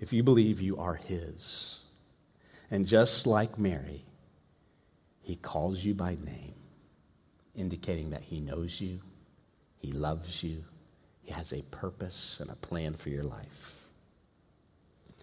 If 0.00 0.12
you 0.12 0.22
believe 0.22 0.60
you 0.60 0.78
are 0.78 0.94
his. 0.94 1.80
And 2.70 2.86
just 2.86 3.26
like 3.26 3.58
Mary, 3.58 4.04
he 5.22 5.36
calls 5.36 5.84
you 5.84 5.94
by 5.94 6.16
name 6.24 6.54
indicating 7.58 8.10
that 8.10 8.22
He 8.22 8.40
knows 8.40 8.80
you, 8.80 9.00
He 9.76 9.92
loves 9.92 10.42
you, 10.42 10.64
has 11.30 11.52
a 11.52 11.62
purpose 11.70 12.38
and 12.40 12.50
a 12.50 12.56
plan 12.56 12.94
for 12.94 13.08
your 13.08 13.24
life. 13.24 13.78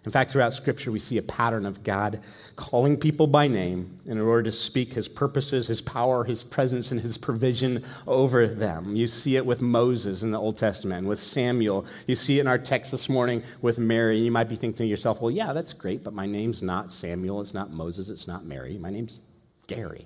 In 0.06 0.12
fact, 0.12 0.32
throughout 0.32 0.54
Scripture, 0.54 0.92
we 0.92 1.00
see 1.00 1.18
a 1.18 1.24
pattern 1.24 1.66
of 1.66 1.84
God 1.84 2.22
calling 2.56 2.96
people 2.96 3.26
by 3.26 3.48
name 3.48 3.98
in 4.06 4.22
order 4.22 4.44
to 4.44 4.52
speak 4.52 4.94
his 4.94 5.08
purposes, 5.08 5.66
his 5.66 5.82
power, 5.82 6.24
his 6.24 6.44
presence, 6.44 6.92
and 6.92 7.02
his 7.02 7.18
provision 7.18 7.84
over 8.06 8.46
them. 8.48 8.96
You 8.96 9.08
see 9.08 9.36
it 9.36 9.44
with 9.44 9.64
Moses 9.64 10.22
in 10.22 10.30
the 10.30 10.40
Old 10.40 10.60
Testament, 10.60 11.08
with 11.08 11.18
Samuel. 11.18 11.88
You 12.06 12.16
see 12.16 12.38
it 12.38 12.42
in 12.42 12.48
our 12.48 12.60
text 12.60 12.92
this 12.92 13.10
morning 13.10 13.42
with 13.64 13.80
Mary. 13.80 14.20
You 14.20 14.30
might 14.30 14.48
be 14.48 14.56
thinking 14.56 14.78
to 14.78 14.86
yourself, 14.86 15.22
well, 15.22 15.32
yeah, 15.32 15.54
that's 15.54 15.74
great, 15.74 16.04
but 16.04 16.14
my 16.14 16.28
name's 16.28 16.62
not 16.62 16.92
Samuel, 16.92 17.42
it's 17.42 17.56
not 17.56 17.72
Moses, 17.72 18.10
it's 18.10 18.28
not 18.28 18.46
Mary. 18.46 18.78
My 18.78 18.92
name's 18.92 19.20
Gary. 19.66 20.06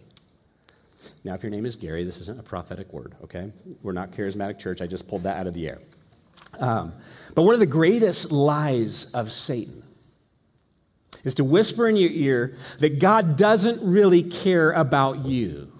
Now, 1.23 1.33
if 1.33 1.43
your 1.43 1.49
name 1.49 1.65
is 1.65 1.75
Gary, 1.75 2.03
this 2.03 2.17
isn't 2.17 2.39
a 2.39 2.43
prophetic 2.43 2.91
word, 2.93 3.15
okay? 3.23 3.51
We're 3.81 3.93
not 3.93 4.11
charismatic 4.11 4.59
church. 4.59 4.81
I 4.81 4.87
just 4.87 5.07
pulled 5.07 5.23
that 5.23 5.37
out 5.37 5.47
of 5.47 5.53
the 5.53 5.69
air. 5.69 5.79
Um, 6.59 6.93
but 7.35 7.43
one 7.43 7.53
of 7.53 7.59
the 7.59 7.65
greatest 7.65 8.31
lies 8.31 9.11
of 9.13 9.31
Satan 9.31 9.83
is 11.23 11.35
to 11.35 11.43
whisper 11.43 11.87
in 11.87 11.95
your 11.95 12.09
ear 12.11 12.55
that 12.79 12.99
God 12.99 13.37
doesn't 13.37 13.81
really 13.81 14.23
care 14.23 14.71
about 14.71 15.25
you. 15.25 15.71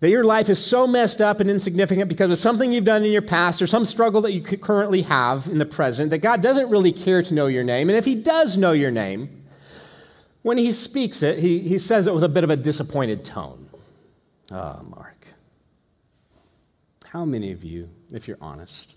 That 0.00 0.10
your 0.10 0.24
life 0.24 0.50
is 0.50 0.62
so 0.62 0.86
messed 0.86 1.22
up 1.22 1.40
and 1.40 1.48
insignificant 1.48 2.10
because 2.10 2.30
of 2.30 2.38
something 2.38 2.72
you've 2.72 2.84
done 2.84 3.04
in 3.04 3.12
your 3.12 3.22
past 3.22 3.62
or 3.62 3.66
some 3.66 3.86
struggle 3.86 4.20
that 4.22 4.32
you 4.32 4.42
currently 4.42 5.02
have 5.02 5.46
in 5.46 5.58
the 5.58 5.64
present, 5.64 6.10
that 6.10 6.18
God 6.18 6.42
doesn't 6.42 6.68
really 6.68 6.92
care 6.92 7.22
to 7.22 7.34
know 7.34 7.46
your 7.46 7.64
name. 7.64 7.88
And 7.88 7.96
if 7.96 8.04
He 8.04 8.14
does 8.14 8.58
know 8.58 8.72
your 8.72 8.90
name, 8.90 9.43
when 10.44 10.58
He 10.58 10.72
speaks 10.72 11.22
it, 11.22 11.38
He, 11.38 11.58
he 11.58 11.78
says 11.78 12.06
it 12.06 12.14
with 12.14 12.22
a 12.22 12.28
bit 12.28 12.44
of 12.44 12.50
a 12.50 12.56
disappointed 12.56 13.24
tone. 13.24 13.68
Ah, 14.52 14.78
oh, 14.78 14.84
Mark. 14.84 15.26
How 17.06 17.24
many 17.24 17.50
of 17.50 17.64
you, 17.64 17.88
if 18.12 18.28
you're 18.28 18.38
honest, 18.40 18.94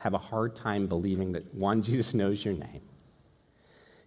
have 0.00 0.14
a 0.14 0.18
hard 0.18 0.56
time 0.56 0.86
believing 0.86 1.32
that 1.32 1.54
one, 1.54 1.82
Jesus 1.88 2.14
knows 2.14 2.44
your 2.44 2.54
name, 2.54 2.82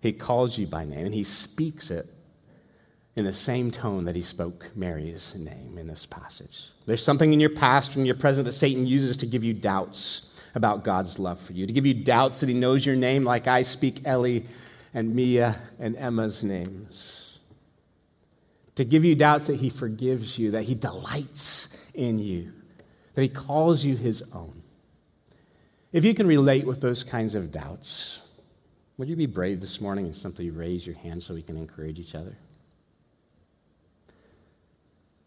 he 0.01 0.11
calls 0.11 0.57
you 0.57 0.67
by 0.67 0.83
name, 0.83 1.05
and 1.05 1.13
he 1.13 1.23
speaks 1.23 1.91
it 1.91 2.07
in 3.15 3.25
the 3.25 3.33
same 3.33 3.71
tone 3.71 4.03
that 4.05 4.15
he 4.15 4.21
spoke 4.21 4.69
Mary's 4.75 5.35
name 5.35 5.77
in 5.77 5.87
this 5.87 6.05
passage. 6.05 6.71
There's 6.85 7.03
something 7.03 7.31
in 7.31 7.39
your 7.39 7.49
past 7.49 7.95
and 7.95 8.05
your 8.05 8.15
present 8.15 8.45
that 8.45 8.53
Satan 8.53 8.85
uses 8.85 9.15
to 9.17 9.25
give 9.25 9.43
you 9.43 9.53
doubts 9.53 10.29
about 10.55 10.83
God's 10.83 11.19
love 11.19 11.39
for 11.39 11.53
you, 11.53 11.65
to 11.65 11.73
give 11.73 11.85
you 11.85 11.93
doubts 11.93 12.41
that 12.41 12.49
he 12.49 12.55
knows 12.55 12.85
your 12.85 12.95
name, 12.95 13.23
like 13.23 13.47
I 13.47 13.61
speak 13.61 14.01
Ellie 14.05 14.45
and 14.93 15.15
Mia 15.15 15.57
and 15.79 15.95
Emma's 15.95 16.43
names, 16.43 17.39
to 18.75 18.85
give 18.85 19.05
you 19.05 19.15
doubts 19.15 19.47
that 19.47 19.55
he 19.55 19.69
forgives 19.69 20.37
you, 20.37 20.51
that 20.51 20.63
he 20.63 20.75
delights 20.75 21.89
in 21.93 22.19
you, 22.19 22.51
that 23.13 23.21
he 23.21 23.29
calls 23.29 23.83
you 23.83 23.95
his 23.95 24.23
own. 24.33 24.61
If 25.91 26.05
you 26.05 26.13
can 26.13 26.27
relate 26.27 26.65
with 26.65 26.79
those 26.79 27.03
kinds 27.03 27.35
of 27.35 27.51
doubts, 27.51 28.21
would 28.97 29.09
you 29.09 29.15
be 29.15 29.25
brave 29.25 29.59
this 29.59 29.81
morning 29.81 30.05
and 30.05 30.15
simply 30.15 30.49
raise 30.49 30.85
your 30.85 30.95
hand 30.95 31.21
so 31.21 31.33
we 31.33 31.41
can 31.41 31.57
encourage 31.57 31.99
each 31.99 32.15
other? 32.15 32.37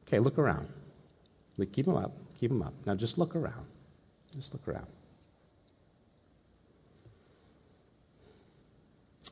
Okay, 0.07 0.18
look 0.18 0.38
around. 0.38 0.68
Keep 1.72 1.87
them 1.87 1.96
up. 1.96 2.12
Keep 2.38 2.50
them 2.50 2.62
up. 2.62 2.74
Now 2.87 2.94
just 2.94 3.18
look 3.18 3.37
around. 3.37 3.66
Just 4.35 4.53
look 4.53 4.66
around. 4.68 4.87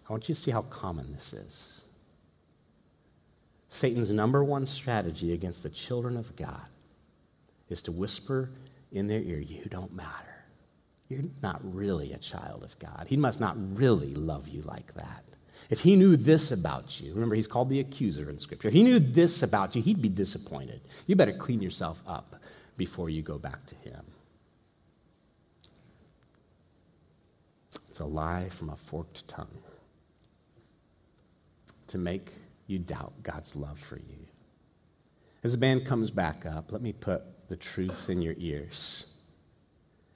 I 0.09 0.12
want 0.12 0.29
you 0.29 0.35
to 0.35 0.41
see 0.41 0.51
how 0.51 0.62
common 0.62 1.12
this 1.12 1.33
is. 1.33 1.85
Satan's 3.69 4.11
number 4.11 4.45
one 4.45 4.67
strategy 4.67 5.33
against 5.33 5.62
the 5.62 5.71
children 5.71 6.17
of 6.17 6.35
God 6.37 6.69
is 7.69 7.83
to 7.83 7.93
whisper 7.93 8.51
in 8.91 9.09
their 9.09 9.21
ear, 9.21 9.38
You 9.38 9.65
don't 9.71 9.95
matter. 9.95 10.45
You're 11.09 11.23
not 11.43 11.61
really 11.62 12.12
a 12.12 12.19
child 12.19 12.65
of 12.65 12.79
God. 12.79 13.07
He 13.09 13.17
must 13.17 13.41
not 13.41 13.57
really 13.77 14.15
love 14.15 14.49
you 14.49 14.62
like 14.62 14.93
that. 14.95 15.25
If 15.71 15.81
he 15.81 15.97
knew 15.97 16.17
this 16.17 16.53
about 16.53 17.01
you, 17.01 17.12
remember 17.15 17.35
he's 17.35 17.47
called 17.47 17.71
the 17.71 17.81
accuser 17.81 18.29
in 18.31 18.38
Scripture. 18.38 18.69
If 18.69 18.75
he 18.75 18.83
knew 18.83 18.99
this 18.99 19.43
about 19.43 19.77
you, 19.77 19.83
he'd 19.83 20.03
be 20.03 20.09
disappointed. 20.09 20.81
You 21.07 21.17
better 21.17 21.33
clean 21.33 21.62
yourself 21.62 22.03
up 22.07 22.37
before 22.77 23.11
you 23.11 23.23
go 23.23 23.38
back 23.38 23.65
to 23.67 23.75
him. 23.77 24.05
It's 27.88 28.01
a 28.01 28.05
lie 28.07 28.49
from 28.49 28.71
a 28.71 28.77
forked 28.77 29.29
tongue 29.29 29.62
to 31.92 31.98
make 31.98 32.33
you 32.66 32.78
doubt 32.78 33.12
God's 33.22 33.55
love 33.55 33.78
for 33.78 33.96
you. 33.96 34.26
As 35.44 35.52
the 35.52 35.59
band 35.59 35.85
comes 35.87 36.11
back 36.11 36.46
up, 36.46 36.72
let 36.72 36.83
me 36.83 36.92
put 36.92 37.22
the 37.48 37.57
truth 37.57 38.09
in 38.09 38.22
your 38.22 38.35
ears 38.38 39.14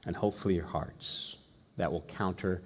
and 0.07 0.17
hopefully 0.17 0.55
your 0.55 0.65
hearts 0.67 1.37
that 1.77 1.91
will 1.91 2.03
counter 2.03 2.63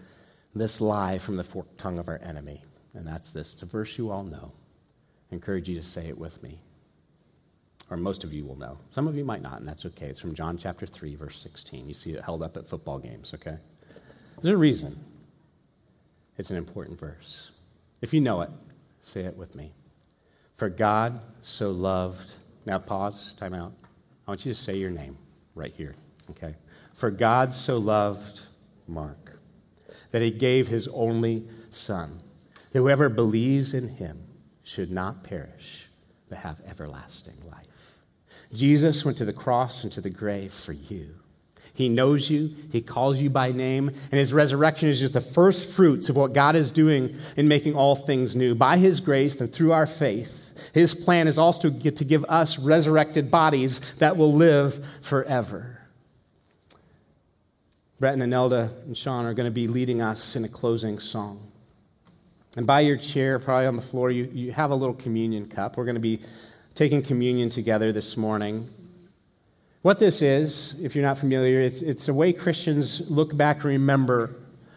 this 0.54 0.80
lie 0.80 1.18
from 1.18 1.36
the 1.36 1.44
forked 1.44 1.76
tongue 1.78 1.98
of 1.98 2.08
our 2.08 2.20
enemy. 2.22 2.62
And 2.94 3.06
that's 3.06 3.32
this. 3.32 3.52
It's 3.52 3.62
a 3.62 3.66
verse 3.66 3.98
you 3.98 4.10
all 4.10 4.24
know. 4.24 4.52
I 5.30 5.34
encourage 5.34 5.68
you 5.68 5.74
to 5.76 5.82
say 5.82 6.06
it 6.06 6.18
with 6.18 6.40
me. 6.42 6.60
Or 7.90 7.96
most 7.96 8.22
of 8.22 8.32
you 8.32 8.44
will 8.44 8.56
know. 8.56 8.78
Some 8.92 9.08
of 9.08 9.16
you 9.16 9.24
might 9.24 9.42
not, 9.42 9.58
and 9.58 9.68
that's 9.68 9.84
okay. 9.86 10.06
It's 10.06 10.20
from 10.20 10.34
John 10.34 10.56
chapter 10.56 10.86
3, 10.86 11.16
verse 11.16 11.40
16. 11.40 11.88
You 11.88 11.94
see 11.94 12.12
it 12.12 12.22
held 12.22 12.42
up 12.42 12.56
at 12.56 12.66
football 12.66 13.00
games, 13.00 13.32
okay? 13.34 13.56
There's 14.40 14.54
a 14.54 14.58
reason. 14.58 14.96
It's 16.38 16.50
an 16.50 16.56
important 16.56 17.00
verse. 17.00 17.50
If 18.00 18.14
you 18.14 18.20
know 18.20 18.42
it, 18.42 18.50
say 19.00 19.22
it 19.22 19.36
with 19.36 19.54
me. 19.54 19.72
For 20.54 20.68
God 20.68 21.20
so 21.40 21.70
loved. 21.70 22.32
Now 22.66 22.78
pause, 22.78 23.34
time 23.34 23.54
out. 23.54 23.72
I 24.26 24.30
want 24.30 24.44
you 24.44 24.52
to 24.52 24.58
say 24.58 24.76
your 24.76 24.90
name 24.90 25.16
right 25.54 25.72
here, 25.72 25.94
okay? 26.30 26.54
For 26.94 27.10
God 27.10 27.52
so 27.52 27.78
loved 27.78 28.42
Mark 28.86 29.38
that 30.10 30.22
he 30.22 30.30
gave 30.30 30.68
his 30.68 30.88
only 30.88 31.46
Son, 31.70 32.20
that 32.72 32.78
whoever 32.78 33.08
believes 33.08 33.74
in 33.74 33.88
him 33.88 34.22
should 34.62 34.90
not 34.90 35.24
perish, 35.24 35.88
but 36.28 36.38
have 36.38 36.60
everlasting 36.66 37.36
life. 37.50 37.66
Jesus 38.52 39.04
went 39.04 39.18
to 39.18 39.24
the 39.24 39.32
cross 39.32 39.84
and 39.84 39.92
to 39.92 40.00
the 40.00 40.10
grave 40.10 40.52
for 40.52 40.72
you. 40.72 41.14
He 41.74 41.88
knows 41.88 42.30
you, 42.30 42.54
He 42.70 42.80
calls 42.80 43.20
you 43.20 43.30
by 43.30 43.52
name, 43.52 43.88
and 43.88 44.18
His 44.18 44.32
resurrection 44.32 44.88
is 44.88 45.00
just 45.00 45.14
the 45.14 45.20
first 45.20 45.74
fruits 45.74 46.08
of 46.08 46.16
what 46.16 46.32
God 46.32 46.56
is 46.56 46.72
doing 46.72 47.14
in 47.36 47.48
making 47.48 47.74
all 47.74 47.96
things 47.96 48.36
new. 48.36 48.54
By 48.54 48.76
His 48.76 49.00
grace 49.00 49.40
and 49.40 49.52
through 49.52 49.72
our 49.72 49.86
faith, 49.86 50.70
His 50.74 50.94
plan 50.94 51.28
is 51.28 51.38
also 51.38 51.70
to 51.70 52.04
give 52.04 52.24
us 52.24 52.58
resurrected 52.58 53.30
bodies 53.30 53.80
that 53.96 54.16
will 54.16 54.32
live 54.32 54.84
forever. 55.02 55.80
Brett 57.98 58.14
and 58.14 58.30
Nelda 58.30 58.72
and 58.86 58.96
Sean 58.96 59.26
are 59.26 59.34
going 59.34 59.46
to 59.46 59.50
be 59.50 59.66
leading 59.66 60.00
us 60.00 60.34
in 60.34 60.44
a 60.44 60.48
closing 60.48 60.98
song. 60.98 61.50
And 62.56 62.66
by 62.66 62.80
your 62.80 62.96
chair, 62.96 63.38
probably 63.38 63.66
on 63.66 63.76
the 63.76 63.82
floor, 63.82 64.10
you, 64.10 64.24
you 64.32 64.52
have 64.52 64.70
a 64.70 64.74
little 64.74 64.94
communion 64.94 65.46
cup. 65.46 65.76
We're 65.76 65.84
going 65.84 65.94
to 65.94 66.00
be 66.00 66.20
taking 66.74 67.02
communion 67.02 67.50
together 67.50 67.92
this 67.92 68.16
morning. 68.16 68.68
What 69.82 69.98
this 69.98 70.20
is, 70.20 70.76
if 70.82 70.94
you're 70.94 71.04
not 71.04 71.16
familiar, 71.16 71.60
it's, 71.60 71.80
it's 71.80 72.08
a 72.08 72.14
way 72.14 72.34
Christians 72.34 73.10
look 73.10 73.34
back 73.34 73.56
and 73.56 73.64
remember 73.64 74.36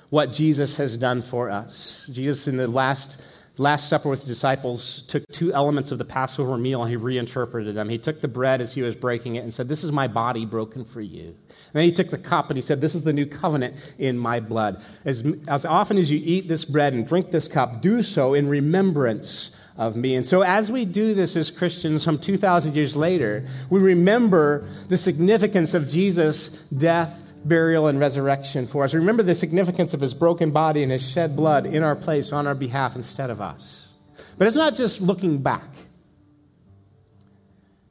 what 0.09 0.31
Jesus 0.31 0.77
has 0.77 0.95
done 0.95 1.21
for 1.21 1.49
us. 1.49 2.09
Jesus, 2.13 2.47
in 2.47 2.55
the 2.55 2.67
last 2.67 3.21
Last 3.59 3.87
Supper 3.87 4.09
with 4.09 4.21
the 4.21 4.27
disciples 4.27 5.03
took 5.07 5.23
two 5.31 5.53
elements 5.53 5.91
of 5.91 5.99
the 5.99 6.05
Passover 6.05 6.57
meal 6.57 6.81
and 6.81 6.89
he 6.89 6.95
reinterpreted 6.95 7.75
them. 7.75 7.87
He 7.87 7.99
took 7.99 8.19
the 8.19 8.27
bread 8.27 8.61
as 8.61 8.73
he 8.73 8.81
was 8.81 8.95
breaking 8.95 9.35
it 9.35 9.43
and 9.43 9.53
said, 9.53 9.67
This 9.67 9.83
is 9.83 9.91
my 9.91 10.07
body 10.07 10.43
broken 10.43 10.83
for 10.83 11.01
you. 11.01 11.25
And 11.25 11.73
then 11.73 11.83
he 11.83 11.91
took 11.91 12.09
the 12.09 12.17
cup 12.17 12.49
and 12.49 12.57
he 12.57 12.63
said, 12.63 12.81
This 12.81 12.95
is 12.95 13.03
the 13.03 13.13
new 13.13 13.27
covenant 13.27 13.75
in 13.99 14.17
my 14.17 14.39
blood. 14.39 14.83
As, 15.05 15.23
as 15.47 15.65
often 15.65 15.99
as 15.99 16.09
you 16.09 16.19
eat 16.23 16.47
this 16.47 16.65
bread 16.65 16.93
and 16.93 17.05
drink 17.05 17.29
this 17.29 17.47
cup, 17.47 17.79
do 17.79 18.01
so 18.01 18.33
in 18.33 18.47
remembrance 18.47 19.55
of 19.77 19.95
me. 19.95 20.15
And 20.15 20.25
so, 20.25 20.43
as 20.43 20.71
we 20.71 20.85
do 20.85 21.13
this 21.13 21.35
as 21.35 21.49
Christians, 21.49 22.03
some 22.03 22.19
2,000 22.19 22.75
years 22.75 22.95
later, 22.95 23.45
we 23.69 23.79
remember 23.79 24.67
the 24.89 24.97
significance 24.97 25.73
of 25.73 25.87
Jesus' 25.87 26.49
death 26.69 27.23
burial, 27.45 27.87
and 27.87 27.99
resurrection 27.99 28.67
for 28.67 28.83
us. 28.83 28.93
Remember 28.93 29.23
the 29.23 29.35
significance 29.35 29.93
of 29.93 30.01
his 30.01 30.13
broken 30.13 30.51
body 30.51 30.83
and 30.83 30.91
his 30.91 31.07
shed 31.07 31.35
blood 31.35 31.65
in 31.65 31.83
our 31.83 31.95
place 31.95 32.31
on 32.31 32.47
our 32.47 32.55
behalf 32.55 32.95
instead 32.95 33.29
of 33.29 33.41
us. 33.41 33.93
But 34.37 34.47
it's 34.47 34.55
not 34.55 34.75
just 34.75 35.01
looking 35.01 35.39
back. 35.39 35.69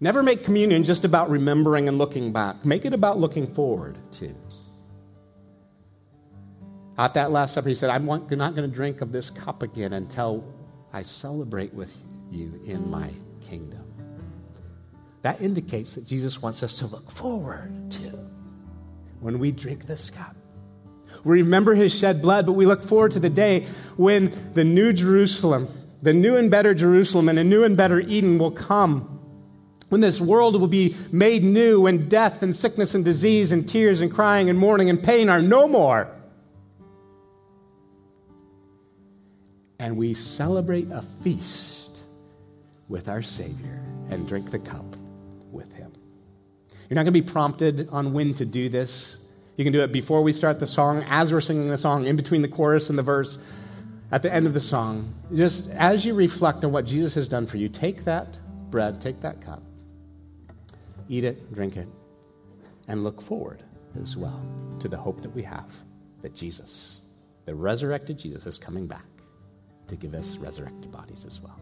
Never 0.00 0.22
make 0.22 0.42
communion 0.42 0.82
just 0.82 1.04
about 1.04 1.30
remembering 1.30 1.88
and 1.88 1.96
looking 1.96 2.32
back. 2.32 2.64
Make 2.64 2.84
it 2.84 2.92
about 2.92 3.18
looking 3.18 3.46
forward, 3.46 3.98
too. 4.10 4.34
At 6.98 7.14
that 7.14 7.30
Last 7.30 7.54
Supper, 7.54 7.68
he 7.68 7.74
said, 7.74 7.90
I'm 7.90 8.06
not 8.06 8.28
going 8.28 8.56
to 8.56 8.68
drink 8.68 9.00
of 9.00 9.12
this 9.12 9.30
cup 9.30 9.62
again 9.62 9.92
until 9.92 10.44
I 10.92 11.02
celebrate 11.02 11.72
with 11.72 11.94
you 12.30 12.60
in 12.64 12.90
my 12.90 13.10
kingdom. 13.40 13.84
That 15.22 15.40
indicates 15.40 15.94
that 15.94 16.06
Jesus 16.06 16.42
wants 16.42 16.62
us 16.62 16.76
to 16.76 16.86
look 16.86 17.10
forward 17.10 17.90
to 17.92 18.10
when 19.20 19.38
we 19.38 19.52
drink 19.52 19.86
this 19.86 20.10
cup. 20.10 20.36
We 21.24 21.42
remember 21.42 21.74
his 21.74 21.96
shed 21.96 22.20
blood, 22.20 22.46
but 22.46 22.52
we 22.52 22.66
look 22.66 22.82
forward 22.82 23.12
to 23.12 23.20
the 23.20 23.30
day 23.30 23.66
when 23.96 24.34
the 24.54 24.64
new 24.64 24.92
Jerusalem, 24.92 25.68
the 26.02 26.12
new 26.12 26.36
and 26.36 26.50
better 26.50 26.74
Jerusalem, 26.74 27.28
and 27.28 27.38
a 27.38 27.44
new 27.44 27.64
and 27.64 27.76
better 27.76 28.00
Eden 28.00 28.38
will 28.38 28.50
come 28.50 29.20
when 29.88 30.00
this 30.00 30.20
world 30.20 30.58
will 30.58 30.68
be 30.68 30.96
made 31.12 31.44
new, 31.44 31.82
when 31.82 32.08
death 32.08 32.42
and 32.42 32.56
sickness 32.56 32.94
and 32.94 33.04
disease 33.04 33.52
and 33.52 33.68
tears 33.68 34.00
and 34.00 34.10
crying 34.10 34.48
and 34.48 34.58
mourning 34.58 34.88
and 34.88 35.02
pain 35.02 35.28
are 35.28 35.42
no 35.42 35.68
more. 35.68 36.10
And 39.82 39.96
we 39.96 40.14
celebrate 40.14 40.88
a 40.92 41.02
feast 41.02 42.02
with 42.88 43.08
our 43.08 43.20
Savior 43.20 43.82
and 44.10 44.28
drink 44.28 44.52
the 44.52 44.60
cup 44.60 44.84
with 45.50 45.72
Him. 45.72 45.92
You're 46.88 46.94
not 46.94 47.02
going 47.02 47.06
to 47.06 47.20
be 47.20 47.22
prompted 47.22 47.88
on 47.90 48.12
when 48.12 48.32
to 48.34 48.46
do 48.46 48.68
this. 48.68 49.18
You 49.56 49.64
can 49.64 49.72
do 49.72 49.80
it 49.80 49.90
before 49.90 50.22
we 50.22 50.32
start 50.32 50.60
the 50.60 50.68
song, 50.68 51.04
as 51.08 51.32
we're 51.32 51.40
singing 51.40 51.66
the 51.66 51.76
song, 51.76 52.06
in 52.06 52.14
between 52.14 52.42
the 52.42 52.48
chorus 52.48 52.90
and 52.90 52.98
the 52.98 53.02
verse, 53.02 53.38
at 54.12 54.22
the 54.22 54.32
end 54.32 54.46
of 54.46 54.54
the 54.54 54.60
song. 54.60 55.12
Just 55.34 55.70
as 55.70 56.06
you 56.06 56.14
reflect 56.14 56.64
on 56.64 56.70
what 56.70 56.84
Jesus 56.84 57.12
has 57.16 57.26
done 57.26 57.44
for 57.44 57.56
you, 57.56 57.68
take 57.68 58.04
that 58.04 58.38
bread, 58.70 59.00
take 59.00 59.20
that 59.22 59.40
cup, 59.40 59.64
eat 61.08 61.24
it, 61.24 61.52
drink 61.52 61.76
it, 61.76 61.88
and 62.86 63.02
look 63.02 63.20
forward 63.20 63.64
as 64.00 64.16
well 64.16 64.46
to 64.78 64.86
the 64.86 64.96
hope 64.96 65.22
that 65.22 65.34
we 65.34 65.42
have 65.42 65.72
that 66.22 66.36
Jesus, 66.36 67.00
the 67.46 67.54
resurrected 67.56 68.16
Jesus, 68.16 68.46
is 68.46 68.58
coming 68.58 68.86
back 68.86 69.02
to 69.92 69.98
give 69.98 70.14
us 70.14 70.38
resurrected 70.38 70.90
bodies 70.90 71.26
as 71.26 71.40
well. 71.42 71.61